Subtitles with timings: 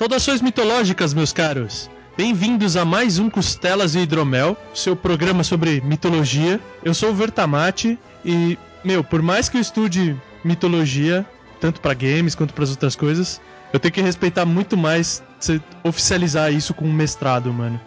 [0.00, 1.90] Saudações mitológicas, meus caros!
[2.16, 6.58] Bem-vindos a mais um Costelas e Hidromel, seu programa sobre mitologia.
[6.82, 11.26] Eu sou o Vertamati e, meu, por mais que eu estude mitologia,
[11.60, 13.42] tanto para games quanto para outras coisas,
[13.74, 17.78] eu tenho que respeitar muito mais você oficializar isso com um mestrado, mano.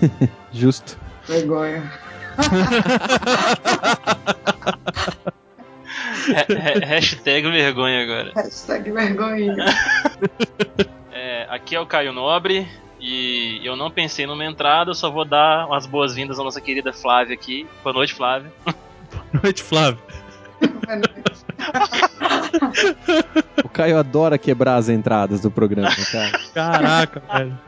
[0.50, 0.98] Justo.
[1.26, 1.92] Vergonha.
[6.86, 8.32] hashtag vergonha agora.
[8.34, 9.54] Hashtag vergonha.
[11.48, 12.68] aqui é o Caio Nobre
[13.00, 16.92] e eu não pensei numa entrada, eu só vou dar umas boas-vindas à nossa querida
[16.92, 17.66] Flávia aqui.
[17.82, 18.52] Boa noite, Flávia.
[18.66, 19.98] Boa noite, Flávia.
[20.60, 21.38] Boa noite.
[23.64, 26.40] o Caio adora quebrar as entradas do programa, cara.
[26.52, 27.58] Caraca, velho.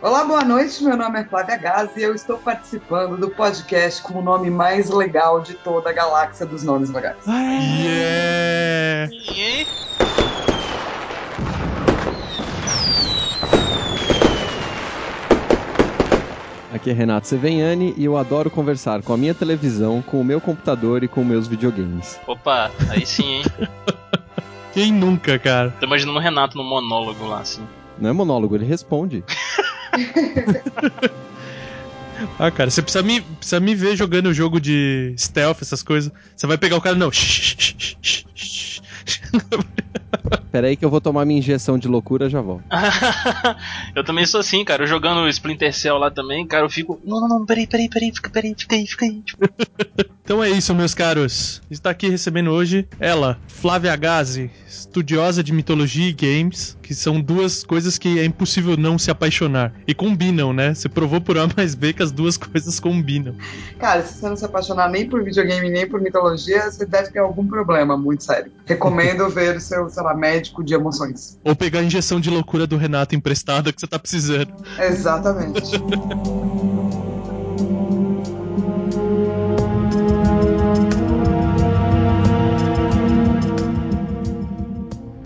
[0.00, 0.82] Olá, boa noite.
[0.84, 4.88] Meu nome é Flávia Gaz e eu estou participando do podcast com o nome mais
[4.88, 7.16] legal de toda a galáxia dos nomes legais.
[7.26, 9.10] Yeah!
[16.72, 20.40] Aqui é Renato Seveniani e eu adoro conversar com a minha televisão, com o meu
[20.40, 22.20] computador e com meus videogames.
[22.26, 23.42] Opa, aí sim, hein?
[24.74, 25.70] Quem nunca, cara?
[25.80, 27.66] Tô imaginando o Renato no monólogo lá, assim.
[27.98, 29.24] Não é monólogo, ele responde.
[32.38, 36.12] ah, cara, você precisa me, precisa me ver jogando jogo de stealth, essas coisas.
[36.36, 37.10] Você vai pegar o cara, não.
[37.10, 37.18] Pera
[40.52, 42.64] aí que eu vou tomar minha injeção de loucura já volto.
[43.94, 44.82] eu também sou assim, cara.
[44.82, 47.00] Eu jogando Splinter Cell lá também, cara, eu fico.
[47.04, 49.22] Não, não, não, peraí, peraí, peraí, fica, peraí, fica aí, fica aí.
[50.22, 51.62] então é isso, meus caros.
[51.70, 57.64] Está aqui recebendo hoje ela, Flávia Gazi, estudiosa de mitologia e games, que são duas
[57.64, 59.72] coisas que é impossível não se apaixonar.
[59.86, 60.74] E combinam, né?
[60.74, 63.34] Você provou por A mais B que as duas coisas combinam.
[63.78, 67.18] Cara, se você não se apaixonar nem por videogame nem por mitologia, você deve ter
[67.18, 68.50] algum problema, muito sério.
[68.64, 68.97] Recomendo
[69.28, 71.38] ver o seu, sei lá, médico de emoções.
[71.44, 74.52] Ou pegar a injeção de loucura do Renato emprestada que você tá precisando.
[74.78, 75.72] Exatamente.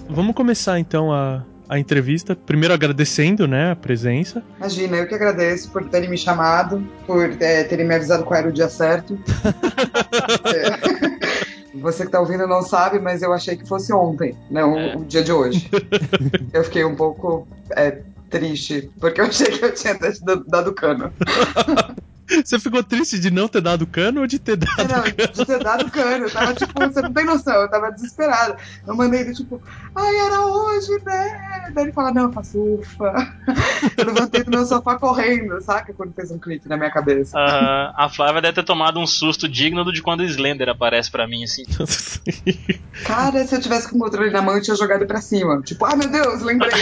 [0.09, 2.37] Vamos começar então a, a entrevista.
[2.37, 4.43] Primeiro agradecendo, né, a presença.
[4.59, 8.49] Imagina, eu que agradeço por terem me chamado, por é, terem me avisado qual era
[8.49, 9.19] o dia certo.
[10.55, 11.52] é.
[11.75, 14.97] Você que tá ouvindo não sabe, mas eu achei que fosse ontem, não é.
[14.97, 15.71] o dia de hoje.
[16.53, 19.99] eu fiquei um pouco é, triste, porque eu achei que eu tinha
[20.47, 21.13] dado cano.
[22.45, 25.33] Você ficou triste de não ter dado cano ou de ter dado não, cano?
[25.33, 26.25] De ter dado cano.
[26.25, 28.57] Eu tava tipo, você não tem noção, eu tava desesperada.
[28.87, 29.61] Eu mandei ele tipo,
[29.95, 31.71] ai, era hoje, né?
[31.75, 33.13] Daí ele fala, não, eu faço ufa.
[33.97, 35.93] Eu levantei do meu sofá correndo, saca?
[35.93, 37.37] Quando fez um clique na minha cabeça.
[37.37, 41.11] Uh, a Flávia deve ter tomado um susto digno do de quando o Slender aparece
[41.11, 41.65] pra mim, assim.
[43.05, 45.61] Cara, se eu tivesse com o controle na mão, eu tinha jogado pra cima.
[45.63, 46.73] Tipo, ai meu Deus, lembrei.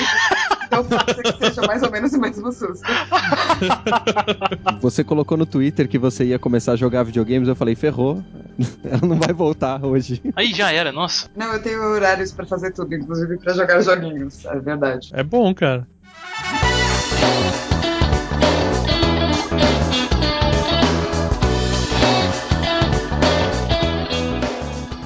[0.65, 2.85] então pode ser que seja mais ou menos o mesmo susto.
[4.81, 8.23] Você colocou no Twitter que você ia começar a jogar videogames, eu falei, ferrou.
[8.85, 10.23] Ela não vai voltar hoje.
[10.37, 11.29] Aí já era, nossa.
[11.35, 15.11] Não, eu tenho horários para fazer tudo, inclusive para jogar joguinhos, é verdade.
[15.15, 15.87] É bom, cara.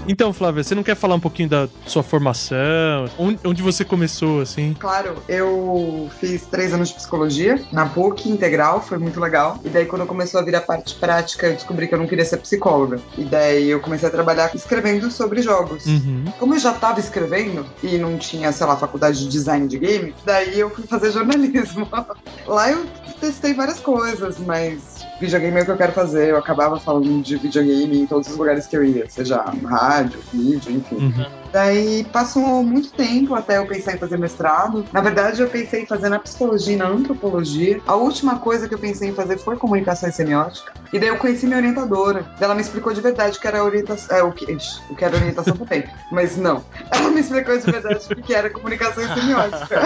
[0.07, 3.09] Então, Flávia, você não quer falar um pouquinho da sua formação?
[3.19, 4.75] Onde você começou, assim?
[4.79, 9.59] Claro, eu fiz três anos de psicologia na PUC integral, foi muito legal.
[9.65, 12.25] E daí, quando começou a vir a parte prática, eu descobri que eu não queria
[12.25, 13.01] ser psicóloga.
[13.17, 15.87] E daí, eu comecei a trabalhar escrevendo sobre jogos.
[15.87, 16.25] Uhum.
[16.39, 20.15] Como eu já estava escrevendo e não tinha, sei lá, faculdade de design de game,
[20.25, 21.89] daí eu fui fazer jornalismo.
[22.47, 22.85] Lá eu
[23.21, 26.31] testei várias coisas, mas videogame é o que eu quero fazer.
[26.31, 30.21] Eu acabava falando de videogame em todos os lugares que eu ia, seja rádio rádio,
[30.33, 30.97] vídeo, enfim.
[30.97, 31.45] Uhum.
[31.53, 34.85] Daí passou muito tempo até eu pensar em fazer mestrado.
[34.93, 37.81] Na verdade, eu pensei em fazer na psicologia e na antropologia.
[37.87, 40.73] A última coisa que eu pensei em fazer foi comunicação e semiótica.
[40.93, 42.27] E daí eu conheci minha orientadora.
[42.41, 44.17] Ela me explicou de verdade que era orientação.
[44.17, 44.45] É, o, que,
[44.91, 45.85] o que era orientação também.
[46.11, 46.65] Mas não.
[46.91, 49.81] Ela me explicou de verdade o que era comunicação e semiótica.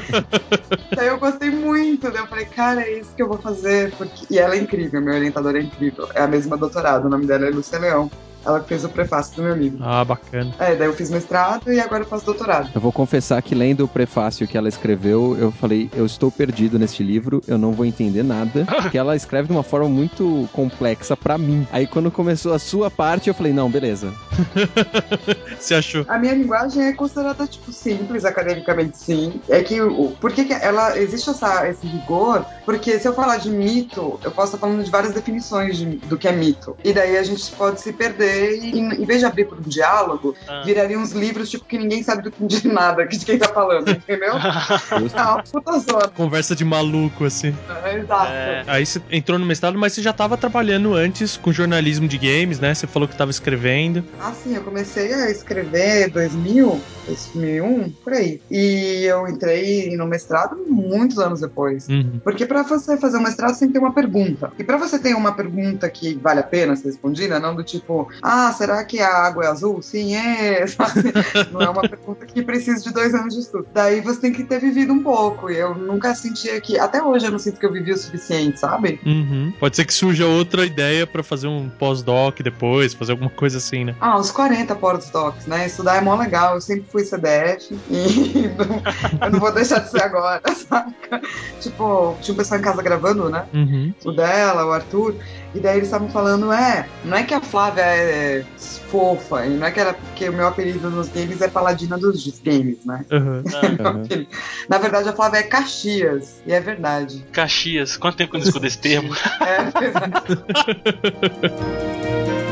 [0.96, 2.10] daí eu gostei muito.
[2.10, 3.92] Daí eu falei, cara, é isso que eu vou fazer.
[3.98, 4.24] Porque...
[4.30, 6.08] E ela é incrível, minha orientadora é incrível.
[6.14, 8.10] É a mesma doutorado, o nome dela é Lúcia Leão.
[8.44, 9.78] Ela que fez o prefácio do meu livro.
[9.82, 10.54] Ah, bacana.
[10.58, 12.70] É, daí eu fiz mestrado e agora eu faço doutorado.
[12.74, 16.78] Eu vou confessar que lendo o prefácio que ela escreveu, eu falei, eu estou perdido
[16.78, 21.16] neste livro, eu não vou entender nada, porque ela escreve de uma forma muito complexa
[21.16, 21.66] pra mim.
[21.70, 24.12] Aí quando começou a sua parte, eu falei, não, beleza.
[25.58, 26.04] Você achou?
[26.08, 29.40] A minha linguagem é considerada, tipo, simples, academicamente sim.
[29.48, 32.44] É que, o- por que que ela, existe essa, esse rigor?
[32.64, 36.16] Porque se eu falar de mito, eu posso estar falando de várias definições de- do
[36.16, 36.76] que é mito.
[36.84, 40.34] E daí a gente pode se perder e, em vez de abrir por um diálogo,
[40.48, 40.62] Ah.
[40.64, 44.34] virariam uns livros, tipo, que ninguém sabe do, de nada, de quem tá falando, entendeu?
[44.34, 46.08] É uma puta zona.
[46.08, 47.54] Conversa de maluco, assim.
[47.94, 48.30] Exato.
[48.32, 48.64] É.
[48.66, 52.58] Aí você entrou no mestrado, mas você já tava trabalhando antes com jornalismo de games,
[52.60, 52.74] né?
[52.74, 54.04] Você falou que tava escrevendo.
[54.20, 58.40] Ah, sim, eu comecei a escrever em 2000, 2001, por aí.
[58.50, 61.88] E eu entrei no mestrado muitos anos depois.
[61.88, 62.20] Uhum.
[62.22, 64.52] Porque para você fazer um mestrado, você tem que ter uma pergunta.
[64.58, 68.08] E para você ter uma pergunta que vale a pena ser respondida, não do tipo,
[68.22, 69.80] ah, será que a água é azul?
[69.82, 70.66] Sim, é.
[70.68, 71.12] sabe?
[71.50, 73.66] Não é uma pergunta que precisa de dois anos de estudo.
[73.72, 75.50] Daí você tem que ter vivido um pouco.
[75.50, 76.78] E eu nunca sentia que.
[76.78, 79.00] Até hoje eu não sinto que eu vivi o suficiente, sabe?
[79.04, 79.52] Uhum.
[79.58, 83.84] Pode ser que surja outra ideia pra fazer um pós-doc depois, fazer alguma coisa assim,
[83.84, 83.94] né?
[84.00, 85.66] Ah, uns 40 pós-docs, né?
[85.66, 86.54] Estudar é mó legal.
[86.54, 88.82] Eu sempre fui CDF e não-
[89.26, 91.20] eu não vou deixar de ser agora, saca?
[91.60, 93.44] Tipo, tinha um pessoal em casa gravando, né?
[93.52, 93.94] Uhum.
[94.04, 95.14] o dela, o Arthur,
[95.54, 98.44] e daí eles estavam falando, é, não é que a Flávia é
[98.90, 102.40] fofa, e não é que ela, porque o meu apelido nos games é paladina dos
[102.40, 103.04] games, né?
[103.10, 103.42] Uhum.
[103.54, 104.02] Aham.
[104.68, 107.24] Na verdade, a Flávia é Caxias, e é verdade.
[107.32, 109.14] Caxias, quanto tempo que eu não escuto esse termo?
[109.40, 109.94] É, pois
[112.46, 112.49] é.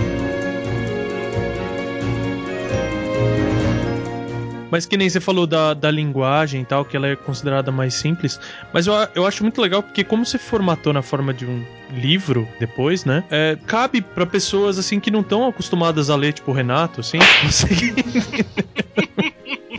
[4.71, 7.95] Mas que nem você falou da, da linguagem e tal, que ela é considerada mais
[7.95, 8.39] simples.
[8.73, 12.47] Mas eu, eu acho muito legal porque como você formatou na forma de um livro
[12.61, 13.25] depois, né?
[13.31, 17.19] é, cabe pra pessoas assim que não estão acostumadas a ler, tipo o Renato, assim.
[17.43, 17.95] conseguir-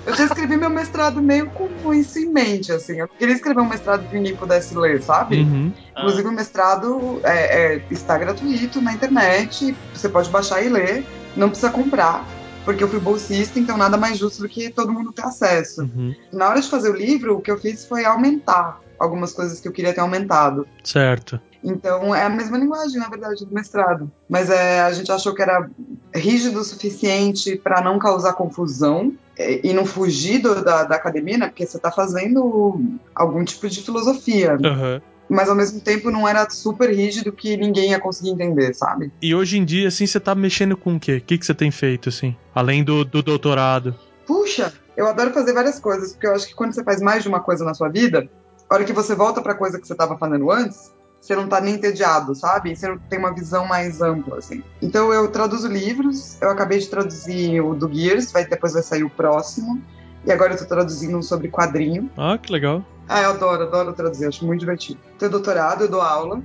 [0.05, 2.99] Eu já escrevi meu mestrado meio com isso em mente, assim.
[2.99, 5.41] Eu queria escrever um mestrado que ninguém pudesse ler, sabe?
[5.41, 5.71] Uhum.
[5.97, 11.05] Inclusive, o mestrado é, é- está gratuito na internet, você pode baixar e ler,
[11.35, 12.25] não precisa comprar,
[12.65, 15.81] porque eu fui bolsista, então nada mais justo do que todo mundo ter acesso.
[15.81, 16.13] Uhum.
[16.31, 19.67] Na hora de fazer o livro, o que eu fiz foi aumentar algumas coisas que
[19.67, 20.67] eu queria ter aumentado.
[20.83, 21.39] Certo.
[21.63, 24.09] Então é a mesma linguagem, na verdade, do mestrado.
[24.29, 25.69] Mas é, a gente achou que era
[26.13, 31.37] rígido o suficiente para não causar confusão é, e não fugir do- da, da academia,
[31.37, 31.47] né?
[31.47, 32.81] Porque você está fazendo
[33.13, 34.57] algum tipo de filosofia.
[34.63, 35.01] Aham.
[35.29, 39.11] Mas ao mesmo tempo não era super rígido que ninguém ia conseguir entender, sabe?
[39.21, 41.17] E hoje em dia, assim, você tá mexendo com o quê?
[41.17, 42.35] O que, que você tem feito, assim?
[42.53, 43.95] Além do, do doutorado.
[44.25, 47.29] Puxa, eu adoro fazer várias coisas, porque eu acho que quando você faz mais de
[47.29, 48.27] uma coisa na sua vida,
[48.69, 50.91] a hora que você volta pra coisa que você estava fazendo antes,
[51.21, 52.75] você não tá nem entediado, sabe?
[52.75, 54.63] Você não tem uma visão mais ampla, assim.
[54.81, 59.03] Então eu traduzo livros, eu acabei de traduzir o do Gears, vai, depois vai sair
[59.03, 59.81] o próximo.
[60.25, 62.09] E agora eu tô traduzindo um sobre quadrinho.
[62.17, 62.85] Ah, que legal.
[63.09, 64.99] Ah, eu adoro, adoro traduzir, acho muito divertido.
[65.17, 66.43] Tenho doutorado, eu dou aula.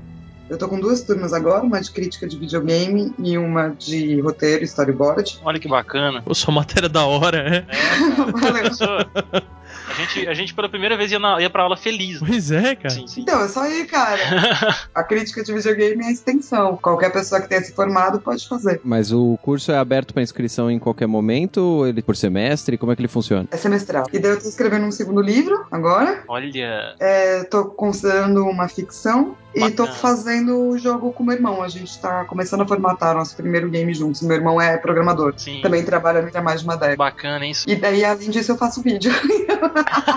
[0.49, 4.63] Eu tô com duas turmas agora, uma de crítica de videogame e uma de roteiro
[4.63, 5.41] e storyboard.
[5.43, 6.23] Olha que bacana.
[6.23, 7.57] Pô, sua matéria da hora, é?
[7.57, 9.45] É, Valeu.
[9.89, 12.21] A gente, a gente pela primeira vez ia, na, ia pra aula feliz.
[12.21, 12.27] né?
[12.29, 12.91] Pois é, cara.
[12.91, 13.21] Sim, sim.
[13.23, 14.21] Então, é só aí, cara.
[14.95, 16.77] A crítica de videogame é a extensão.
[16.77, 18.81] Qualquer pessoa que tenha se formado pode fazer.
[18.85, 21.87] Mas o curso é aberto para inscrição em qualquer momento?
[21.87, 22.79] Ele por semestre?
[22.79, 23.49] Como é que ele funciona?
[23.51, 24.07] É semestral.
[24.13, 26.23] E daí eu tô escrevendo um segundo livro agora.
[26.29, 26.95] Olha.
[26.99, 29.37] É, tô considerando uma ficção.
[29.55, 31.63] E tô fazendo o jogo com meu irmão.
[31.63, 34.23] A gente tá começando a formatar nosso primeiro game juntos.
[34.23, 35.35] Meu irmão é programador.
[35.37, 35.61] Sim.
[35.63, 36.97] Também trabalha há mais de uma década.
[36.97, 37.53] Bacana, hein?
[37.67, 39.13] E daí, além disso, eu faço vídeo.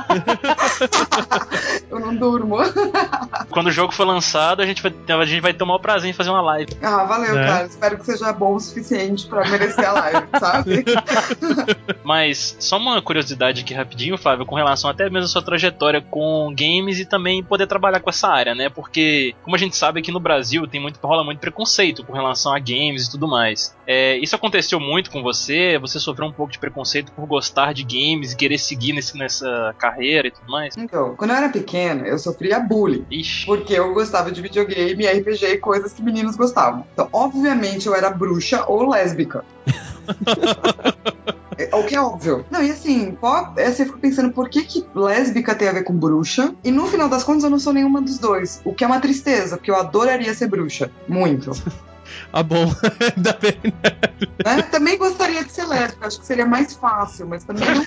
[1.89, 2.57] eu não durmo.
[3.57, 6.13] Quando o jogo for lançado, a gente vai, a gente vai tomar o prazer em
[6.13, 6.77] fazer uma live.
[6.79, 7.47] Ah, valeu, É.
[7.47, 7.65] cara.
[7.65, 10.85] Espero que seja bom o suficiente pra merecer a live, sabe?
[12.05, 16.53] Mas só uma curiosidade aqui rapidinho, Flávio, com relação até mesmo à sua trajetória com
[16.55, 18.69] games e também poder trabalhar com essa área, né?
[18.69, 22.53] Porque, como a gente sabe aqui no Brasil, tem muito, rola muito preconceito com relação
[22.53, 23.75] a games e tudo mais.
[23.87, 25.79] É, isso aconteceu muito com você?
[25.79, 29.73] Você sofreu um pouco de preconceito por gostar de games e querer seguir nesse, nessa
[29.79, 30.77] carreira e tudo mais?
[30.77, 33.03] Então, quando eu era pequena, eu sofria bullying.
[33.09, 33.46] Ixi.
[33.47, 36.85] Porque eu gostava de videogame, RPG e coisas que meninos gostavam.
[36.93, 39.43] Então, obviamente, eu era bruxa ou lésbica.
[41.59, 42.45] É, O que é óbvio.
[42.51, 45.81] Não, e assim, pop, é, você fica pensando por que, que lésbica tem a ver
[45.83, 46.53] com bruxa.
[46.63, 48.61] E no final das contas eu não sou nenhuma dos dois.
[48.63, 50.91] O que é uma tristeza, porque eu adoraria ser bruxa.
[51.07, 51.51] Muito.
[52.31, 52.63] Ah, bom.
[53.17, 53.57] Ainda bem.
[54.45, 54.61] né?
[54.71, 57.85] Também gostaria de ser lésbica, acho que seria mais fácil, mas também não.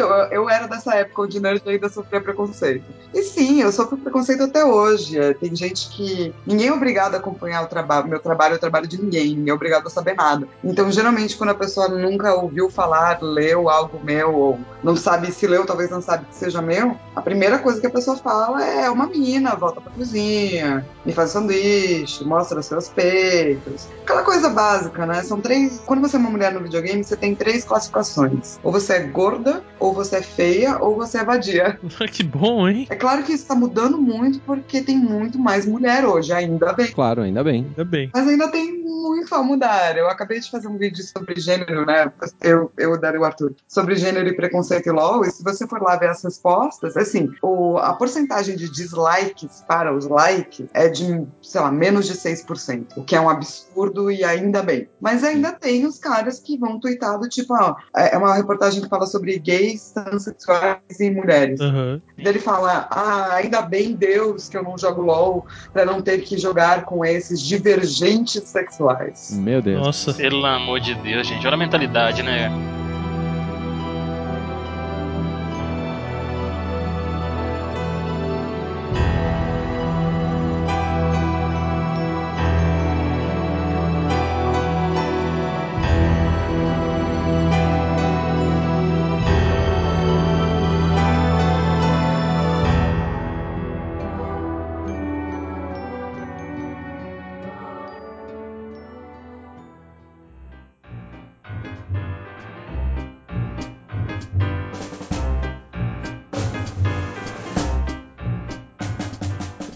[0.00, 2.84] Eu, eu era dessa época onde nerd ainda sofria preconceito.
[3.12, 5.18] E sim, eu sofro preconceito até hoje.
[5.34, 6.34] Tem gente que.
[6.46, 8.08] Ninguém é obrigado a acompanhar o trabalho.
[8.08, 10.46] Meu trabalho é o trabalho de ninguém, ninguém é obrigado a saber nada.
[10.62, 15.46] Então, geralmente, quando a pessoa nunca ouviu falar, leu algo meu, ou não sabe se
[15.46, 18.88] leu, talvez não sabe que seja meu, a primeira coisa que a pessoa fala é
[18.90, 23.88] uma mina, volta pra cozinha, me faz sanduíche, mostra seus peitos.
[24.02, 25.22] Aquela coisa básica, né?
[25.22, 25.80] São três.
[25.84, 28.58] Quando você é uma mulher no videogame, você tem três classificações.
[28.62, 31.78] Ou você é gorda, ou você é feia, ou você é vadia.
[32.10, 32.86] que bom, hein?
[32.90, 36.92] É claro que isso tá mudando muito porque tem muito mais mulher hoje, ainda bem.
[36.92, 37.64] Claro, ainda bem.
[37.64, 38.10] Ainda bem.
[38.12, 39.96] Mas ainda tem muito a mudar.
[39.96, 42.12] Eu acabei de fazer um vídeo sobre gênero, né?
[42.40, 45.24] Eu, eu e o Arthur, sobre gênero e preconceito e LOL.
[45.24, 49.94] E se você for lá ver as respostas, assim, o, a porcentagem de dislikes para
[49.94, 54.24] os likes é de, sei lá, menos de 6%, o que é um absurdo e
[54.24, 54.88] ainda bem.
[55.00, 58.88] Mas ainda tem os caras que vão twittar do tipo, ó, é uma reportagem que
[58.88, 61.58] fala sobre gays, transexuais e mulheres.
[61.58, 66.22] Daí Ele fala: Ah, ainda bem Deus que eu não jogo LOL pra não ter
[66.22, 69.30] que jogar com esses divergentes sexuais.
[69.38, 69.80] Meu Deus.
[69.80, 70.14] Nossa.
[70.14, 71.46] Pelo amor de Deus, gente.
[71.46, 72.50] Olha a mentalidade, né?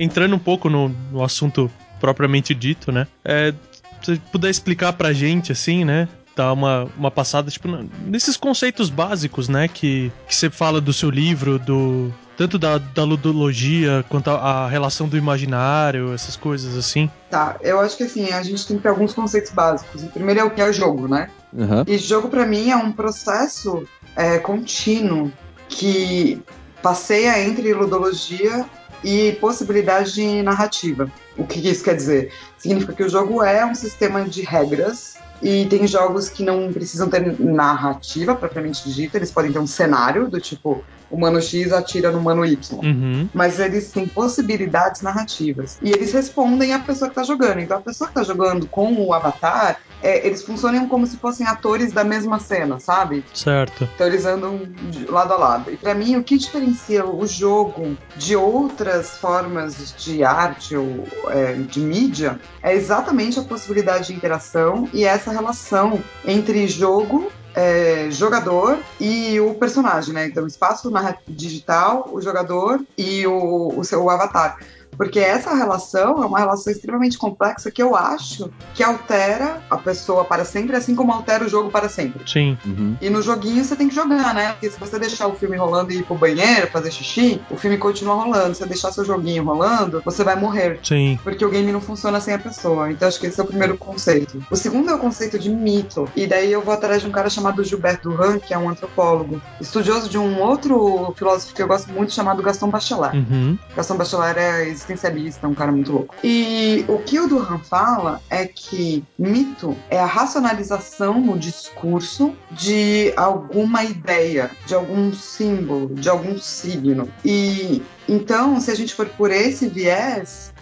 [0.05, 1.71] Entrando um pouco no, no assunto
[2.01, 3.07] propriamente dito, né?
[3.25, 3.55] É,
[4.03, 6.07] se você puder explicar pra gente, assim, né?
[6.37, 7.69] Dar uma, uma passada, tipo,
[8.05, 9.69] nesses conceitos básicos, né?
[9.69, 12.13] Que, que você fala do seu livro, do.
[12.37, 17.09] Tanto da, da ludologia quanto a, a relação do imaginário, essas coisas assim.
[17.31, 20.03] Tá, eu acho que assim, a gente tem que ter alguns conceitos básicos.
[20.03, 21.31] O primeiro é o que é o jogo, né?
[21.57, 21.85] Aham.
[21.87, 23.85] E jogo pra mim é um processo
[24.17, 25.33] é, contínuo
[25.69, 26.43] que
[26.83, 28.67] passeia entre ludologia
[29.05, 31.11] e possibilidade de narrativa.
[31.37, 32.33] O que isso quer dizer?
[32.59, 37.09] Significa que o jogo é um sistema de regras e tem jogos que não precisam
[37.09, 42.11] ter narrativa propriamente dita, eles podem ter um cenário do tipo o mano X atira
[42.11, 43.29] no mano Y Uhum.
[43.33, 45.79] mas eles têm possibilidades narrativas.
[45.83, 47.61] E eles respondem à pessoa que tá jogando.
[47.61, 51.47] Então a pessoa que tá jogando com o avatar, é, eles funcionam como se fossem
[51.47, 53.25] atores da mesma cena, sabe?
[53.33, 53.89] Certo.
[53.95, 54.61] Então eles andam
[55.09, 55.73] lado a lado.
[55.73, 61.55] E pra mim, o que diferencia o jogo de outras formas de arte ou é,
[61.55, 68.79] de mídia é exatamente a possibilidade de interação e essa relação entre jogo é, jogador
[69.01, 70.27] e o personagem, né?
[70.27, 70.91] Então, espaço
[71.29, 74.59] digital, o jogador e o, o seu avatar.
[74.97, 80.25] Porque essa relação é uma relação extremamente complexa que eu acho que altera a pessoa
[80.25, 82.29] para sempre, assim como altera o jogo para sempre.
[82.31, 82.57] Sim.
[82.65, 82.97] Uhum.
[83.01, 84.53] E no joguinho você tem que jogar, né?
[84.53, 87.79] Porque se você deixar o filme rolando e ir pro banheiro fazer xixi, o filme
[87.79, 88.55] continua rolando.
[88.55, 90.79] Se você deixar seu joguinho rolando, você vai morrer.
[90.83, 91.19] Sim.
[91.23, 92.91] Porque o game não funciona sem a pessoa.
[92.91, 94.45] Então acho que esse é o primeiro conceito.
[94.51, 96.09] O segundo é o conceito de mito.
[96.17, 99.41] E daí eu vou atrás de um cara chamado Gilberto Duran, que é um antropólogo,
[99.61, 103.19] estudioso de um outro filósofo que eu gosto muito, chamado Gaston Bachelard.
[103.19, 103.59] Uhum.
[103.77, 106.15] Gaston Bachelard é existencialista, um cara muito louco.
[106.23, 113.13] E o que o Durham fala é que mito é a racionalização no discurso de
[113.17, 117.09] alguma ideia, de algum símbolo, de algum signo.
[117.25, 120.53] E então, se a gente for por esse viés,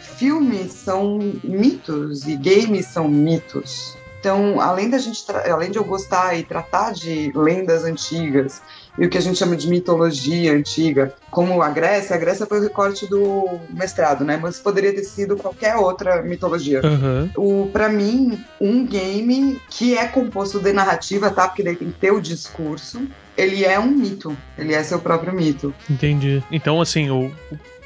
[0.00, 3.96] filmes são mitos e games são mitos.
[4.18, 8.60] Então, além da gente, além de eu gostar e tratar de lendas antigas
[8.98, 12.58] e o que a gente chama de mitologia antiga, como a Grécia, a Grécia foi
[12.58, 14.38] o recorte do mestrado, né?
[14.40, 16.80] Mas poderia ter sido qualquer outra mitologia.
[16.84, 17.30] Aham.
[17.36, 21.48] O para mim, um game que é composto de narrativa, tá?
[21.48, 23.06] Porque daí tem que ter o discurso.
[23.36, 24.34] Ele é um mito.
[24.56, 25.74] Ele é seu próprio mito.
[25.90, 26.42] Entendi.
[26.50, 27.30] Então, assim, o,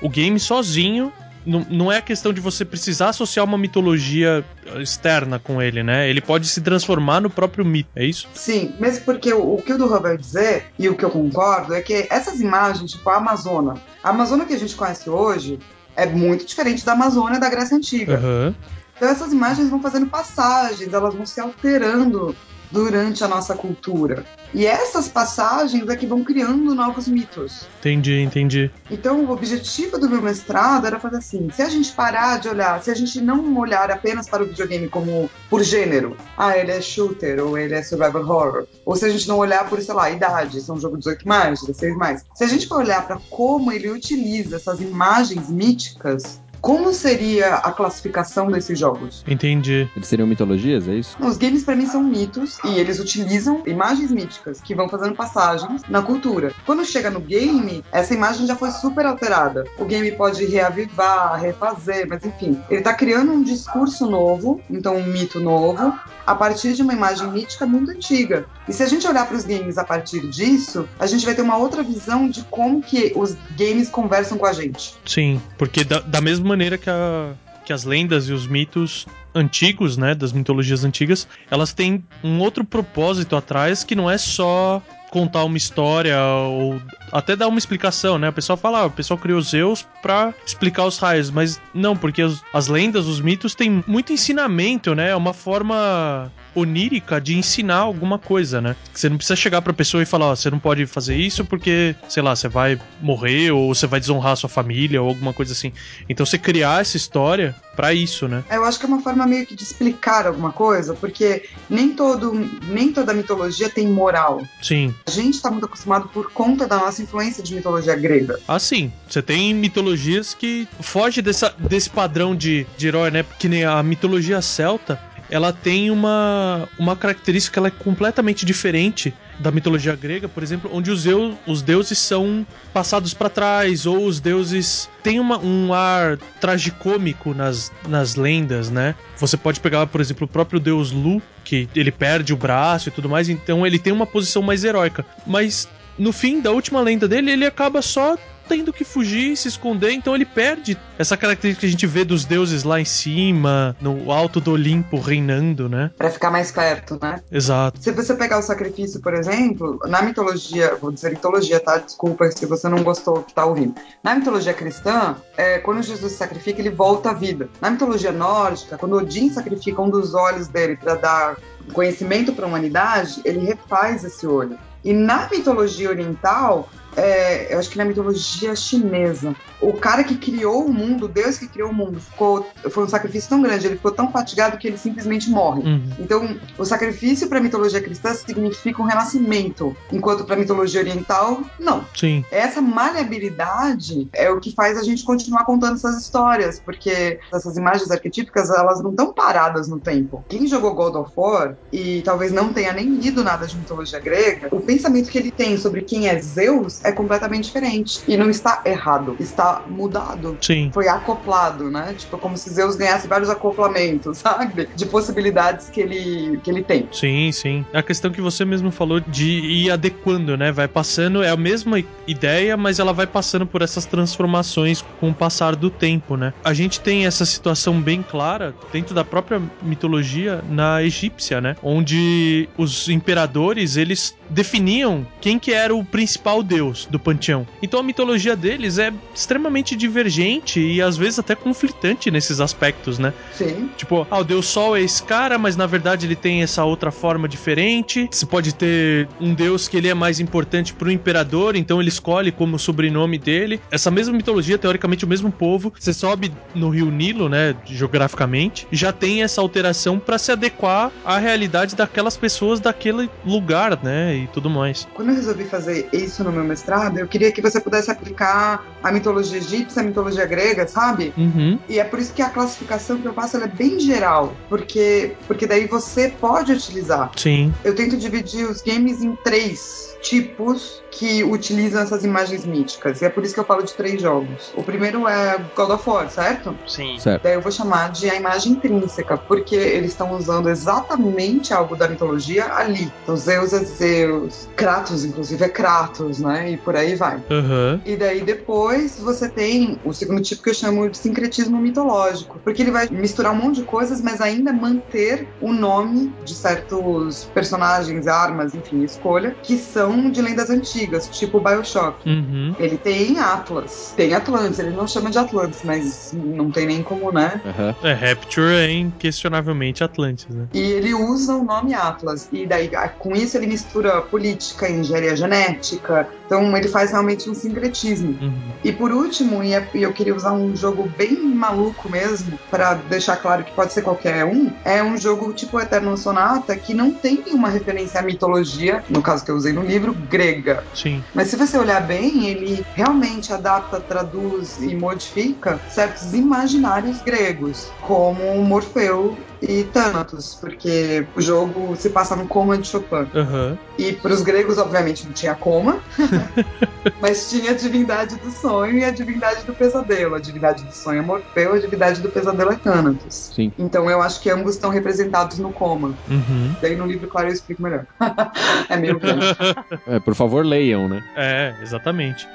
[0.00, 1.12] o game sozinho
[1.44, 4.44] não, não é a questão de você precisar associar uma mitologia
[4.78, 6.08] externa com ele, né?
[6.08, 8.28] Ele pode se transformar no próprio mito, é isso?
[8.34, 11.74] Sim, mesmo porque o, o que o Durham vai dizer, e o que eu concordo,
[11.74, 15.58] é que essas imagens, tipo a Amazônia, a Amazônia que a gente conhece hoje
[15.96, 18.16] é muito diferente da Amazônia da Grécia Antiga.
[18.16, 18.54] Aham.
[18.96, 22.36] Então essas imagens vão fazendo passagens, elas vão se alterando
[22.70, 24.24] durante a nossa cultura.
[24.52, 27.66] E essas passagens é que vão criando novos mitos.
[27.78, 28.70] Entendi, entendi.
[28.90, 32.82] Então, o objetivo do meu mestrado era fazer assim: se a gente parar de olhar,
[32.82, 36.80] se a gente não olhar apenas para o videogame como por gênero, ah, ele é
[36.80, 40.10] shooter ou ele é survival horror, ou se a gente não olhar por, sei lá,
[40.10, 42.24] idade, se é um jogo 18 mais, 16 mais.
[42.34, 47.72] Se a gente for olhar para como ele utiliza essas imagens míticas como seria a
[47.72, 49.24] classificação desses jogos?
[49.26, 49.88] Entendi.
[49.96, 51.16] Eles seriam mitologias, é isso?
[51.20, 55.82] Os games para mim são mitos e eles utilizam imagens míticas que vão fazendo passagens
[55.88, 56.52] na cultura.
[56.66, 59.64] Quando chega no game, essa imagem já foi super alterada.
[59.78, 65.06] O game pode reavivar, refazer, mas enfim, ele tá criando um discurso novo, então um
[65.06, 65.94] mito novo,
[66.26, 68.46] a partir de uma imagem mítica muito antiga.
[68.68, 71.42] E se a gente olhar para os games a partir disso, a gente vai ter
[71.42, 74.94] uma outra visão de como que os games conversam com a gente.
[75.04, 77.32] Sim, porque da, da mesma maneira que, a,
[77.64, 82.64] que as lendas e os mitos antigos, né, das mitologias antigas, elas têm um outro
[82.64, 86.80] propósito atrás que não é só contar uma história ou
[87.12, 88.28] até dar uma explicação, né?
[88.28, 92.22] O pessoal fala, ah, o pessoal criou Zeus pra explicar os raios, mas não, porque
[92.22, 95.10] as, as lendas, os mitos têm muito ensinamento, né?
[95.10, 98.76] É uma forma onírica de ensinar alguma coisa, né?
[98.92, 101.94] Você não precisa chegar pra pessoa e falar, ó, você não pode fazer isso porque,
[102.08, 105.52] sei lá, você vai morrer ou você vai desonrar a sua família ou alguma coisa
[105.52, 105.72] assim.
[106.08, 108.44] Então você criar essa história para isso, né?
[108.50, 112.32] Eu acho que é uma forma meio que de explicar alguma coisa, porque nem todo
[112.66, 114.42] nem toda mitologia tem moral.
[114.60, 114.94] Sim.
[115.06, 118.38] A gente tá muito acostumado por conta da nossa influência de mitologia grega.
[118.46, 118.92] Ah, sim.
[119.08, 123.24] Você tem mitologias que foge dessa, desse padrão de, de herói, né?
[123.38, 129.14] Que nem a mitologia celta, ela tem uma, uma característica que ela é completamente diferente
[129.38, 134.04] da mitologia grega, por exemplo, onde os, eu, os deuses são passados para trás, ou
[134.04, 138.94] os deuses têm uma, um ar tragicômico nas, nas lendas, né?
[139.16, 142.92] Você pode pegar, por exemplo, o próprio deus Lu, que ele perde o braço e
[142.92, 145.06] tudo mais, então ele tem uma posição mais heróica.
[145.26, 145.68] Mas
[145.98, 148.16] no fim da última lenda dele, ele acaba só
[148.50, 152.24] tendo que fugir, se esconder, então ele perde essa característica que a gente vê dos
[152.24, 155.92] deuses lá em cima, no alto do Olimpo reinando, né?
[155.96, 157.20] Pra ficar mais perto, né?
[157.30, 157.80] Exato.
[157.80, 161.78] Se você pegar o sacrifício, por exemplo, na mitologia, vou dizer mitologia, tá?
[161.78, 163.72] Desculpa se você não gostou, tá ouvindo.
[164.02, 167.48] Na mitologia cristã, é, quando Jesus sacrifica, ele volta à vida.
[167.60, 171.36] Na mitologia nórdica, quando Odin sacrifica um dos olhos dele para dar
[171.72, 174.58] conhecimento para a humanidade, ele refaz esse olho.
[174.84, 180.64] E na mitologia oriental, é, eu acho que na mitologia chinesa, o cara que criou
[180.64, 183.92] o mundo, Deus que criou o mundo, ficou, foi um sacrifício tão grande, ele ficou
[183.92, 185.62] tão fatigado que ele simplesmente morre.
[185.62, 185.90] Uhum.
[185.98, 191.42] Então, o sacrifício para a mitologia cristã significa um renascimento, enquanto para a mitologia oriental,
[191.58, 191.84] não.
[191.94, 192.24] Sim.
[192.30, 197.90] Essa maleabilidade é o que faz a gente continuar contando essas histórias, porque essas imagens
[197.90, 200.24] arquetípicas, elas não estão paradas no tempo.
[200.28, 204.48] Quem jogou God of War e talvez não tenha nem lido nada de mitologia grega,
[204.50, 208.00] o pensamento que ele tem sobre quem é Zeus é completamente diferente.
[208.06, 210.36] E não está errado, está mudado.
[210.40, 210.70] Sim.
[210.72, 211.94] Foi acoplado, né?
[211.96, 214.68] Tipo, como se Zeus ganhasse vários acoplamentos, sabe?
[214.74, 216.88] De possibilidades que ele, que ele tem.
[216.92, 217.64] Sim, sim.
[217.72, 220.52] A questão que você mesmo falou de ir adequando, né?
[220.52, 225.14] Vai passando, é a mesma ideia, mas ela vai passando por essas transformações com o
[225.14, 226.32] passar do tempo, né?
[226.44, 231.56] A gente tem essa situação bem clara dentro da própria mitologia na egípcia, né?
[231.62, 237.46] Onde os imperadores, eles definiam quem que era o principal deus do panteão.
[237.62, 243.12] Então a mitologia deles é extremamente divergente e às vezes até conflitante nesses aspectos, né?
[243.32, 243.70] Sim.
[243.76, 246.90] Tipo, ah, o Deus Sol é esse cara, mas na verdade ele tem essa outra
[246.90, 248.08] forma diferente.
[248.10, 252.32] Você pode ter um Deus que ele é mais importante pro imperador, então ele escolhe
[252.32, 253.60] como sobrenome dele.
[253.70, 258.92] Essa mesma mitologia, teoricamente o mesmo povo, você sobe no rio Nilo, né, geograficamente, já
[258.92, 264.50] tem essa alteração para se adequar à realidade daquelas pessoas daquele lugar, né, e tudo
[264.50, 264.86] mais.
[264.94, 268.92] Quando eu resolvi fazer isso no meu mestrado, eu queria que você pudesse aplicar a
[268.92, 271.12] mitologia egípcia, a mitologia grega, sabe?
[271.16, 271.58] Uhum.
[271.68, 275.12] E é por isso que a classificação que eu faço ela é bem geral, porque,
[275.26, 277.10] porque daí você pode utilizar.
[277.16, 277.52] Sim.
[277.64, 283.00] Eu tento dividir os games em três tipos que utilizam essas imagens míticas.
[283.00, 284.52] E é por isso que eu falo de três jogos.
[284.56, 286.56] O primeiro é God of War, certo?
[286.66, 286.98] Sim.
[286.98, 287.22] Certo.
[287.22, 291.88] Daí eu vou chamar de a imagem intrínseca, porque eles estão usando exatamente algo da
[291.88, 292.90] mitologia ali.
[293.02, 296.49] Então Zeus é Zeus, Kratos, inclusive, é Kratos, né?
[296.52, 297.22] E por aí vai.
[297.30, 297.80] Aham.
[297.84, 302.62] E daí depois você tem o segundo tipo que eu chamo de sincretismo mitológico, porque
[302.62, 308.06] ele vai misturar um monte de coisas, mas ainda manter o nome de certos personagens,
[308.06, 312.08] armas, enfim, escolha, que são de lendas antigas, tipo Bioshock.
[312.08, 312.54] Uhum.
[312.58, 317.12] Ele tem Atlas, tem Atlantis, ele não chama de Atlantis, mas não tem nem como,
[317.12, 317.40] né?
[317.44, 317.74] Aham.
[317.82, 320.46] É, Rapture é inquestionavelmente Atlantis, né?
[320.52, 322.28] E ele usa o nome Atlas.
[322.32, 326.08] E daí, com isso, ele mistura política, engenharia genética.
[326.26, 328.16] Então, ele faz realmente um sincretismo.
[328.20, 328.32] Uhum.
[328.64, 332.74] E por último, e é- e eu queria usar um jogo bem maluco mesmo, para
[332.74, 336.92] deixar claro que pode ser qualquer um, é um jogo tipo Eterno Sonata que não
[336.92, 340.64] tem nenhuma referência à mitologia, no caso que eu usei no livro, grega.
[340.74, 341.02] Sim.
[341.14, 348.42] Mas se você olhar bem, ele realmente adapta, traduz e modifica certos imaginários gregos, como
[348.42, 353.06] Morfeu e Thanatos, porque o jogo se passa no coma de Chopin.
[353.14, 353.58] Aham.
[353.78, 355.80] E para os gregos, obviamente, não tinha coma,
[357.00, 360.14] mas tinha a divindade do sonho e a divindade do pesadelo.
[360.14, 363.30] A divindade do sonho é Morfeu, a divindade do pesadelo é Thanatos.
[363.34, 363.52] Sim.
[363.58, 365.96] Então eu acho que ambos estão representados no coma.
[366.08, 366.54] Uhum.
[366.60, 367.86] Daí no livro, claro, eu explico melhor.
[368.68, 369.26] é meio grande.
[369.86, 371.02] É, por favor, leiam, né?
[371.16, 372.28] É, exatamente.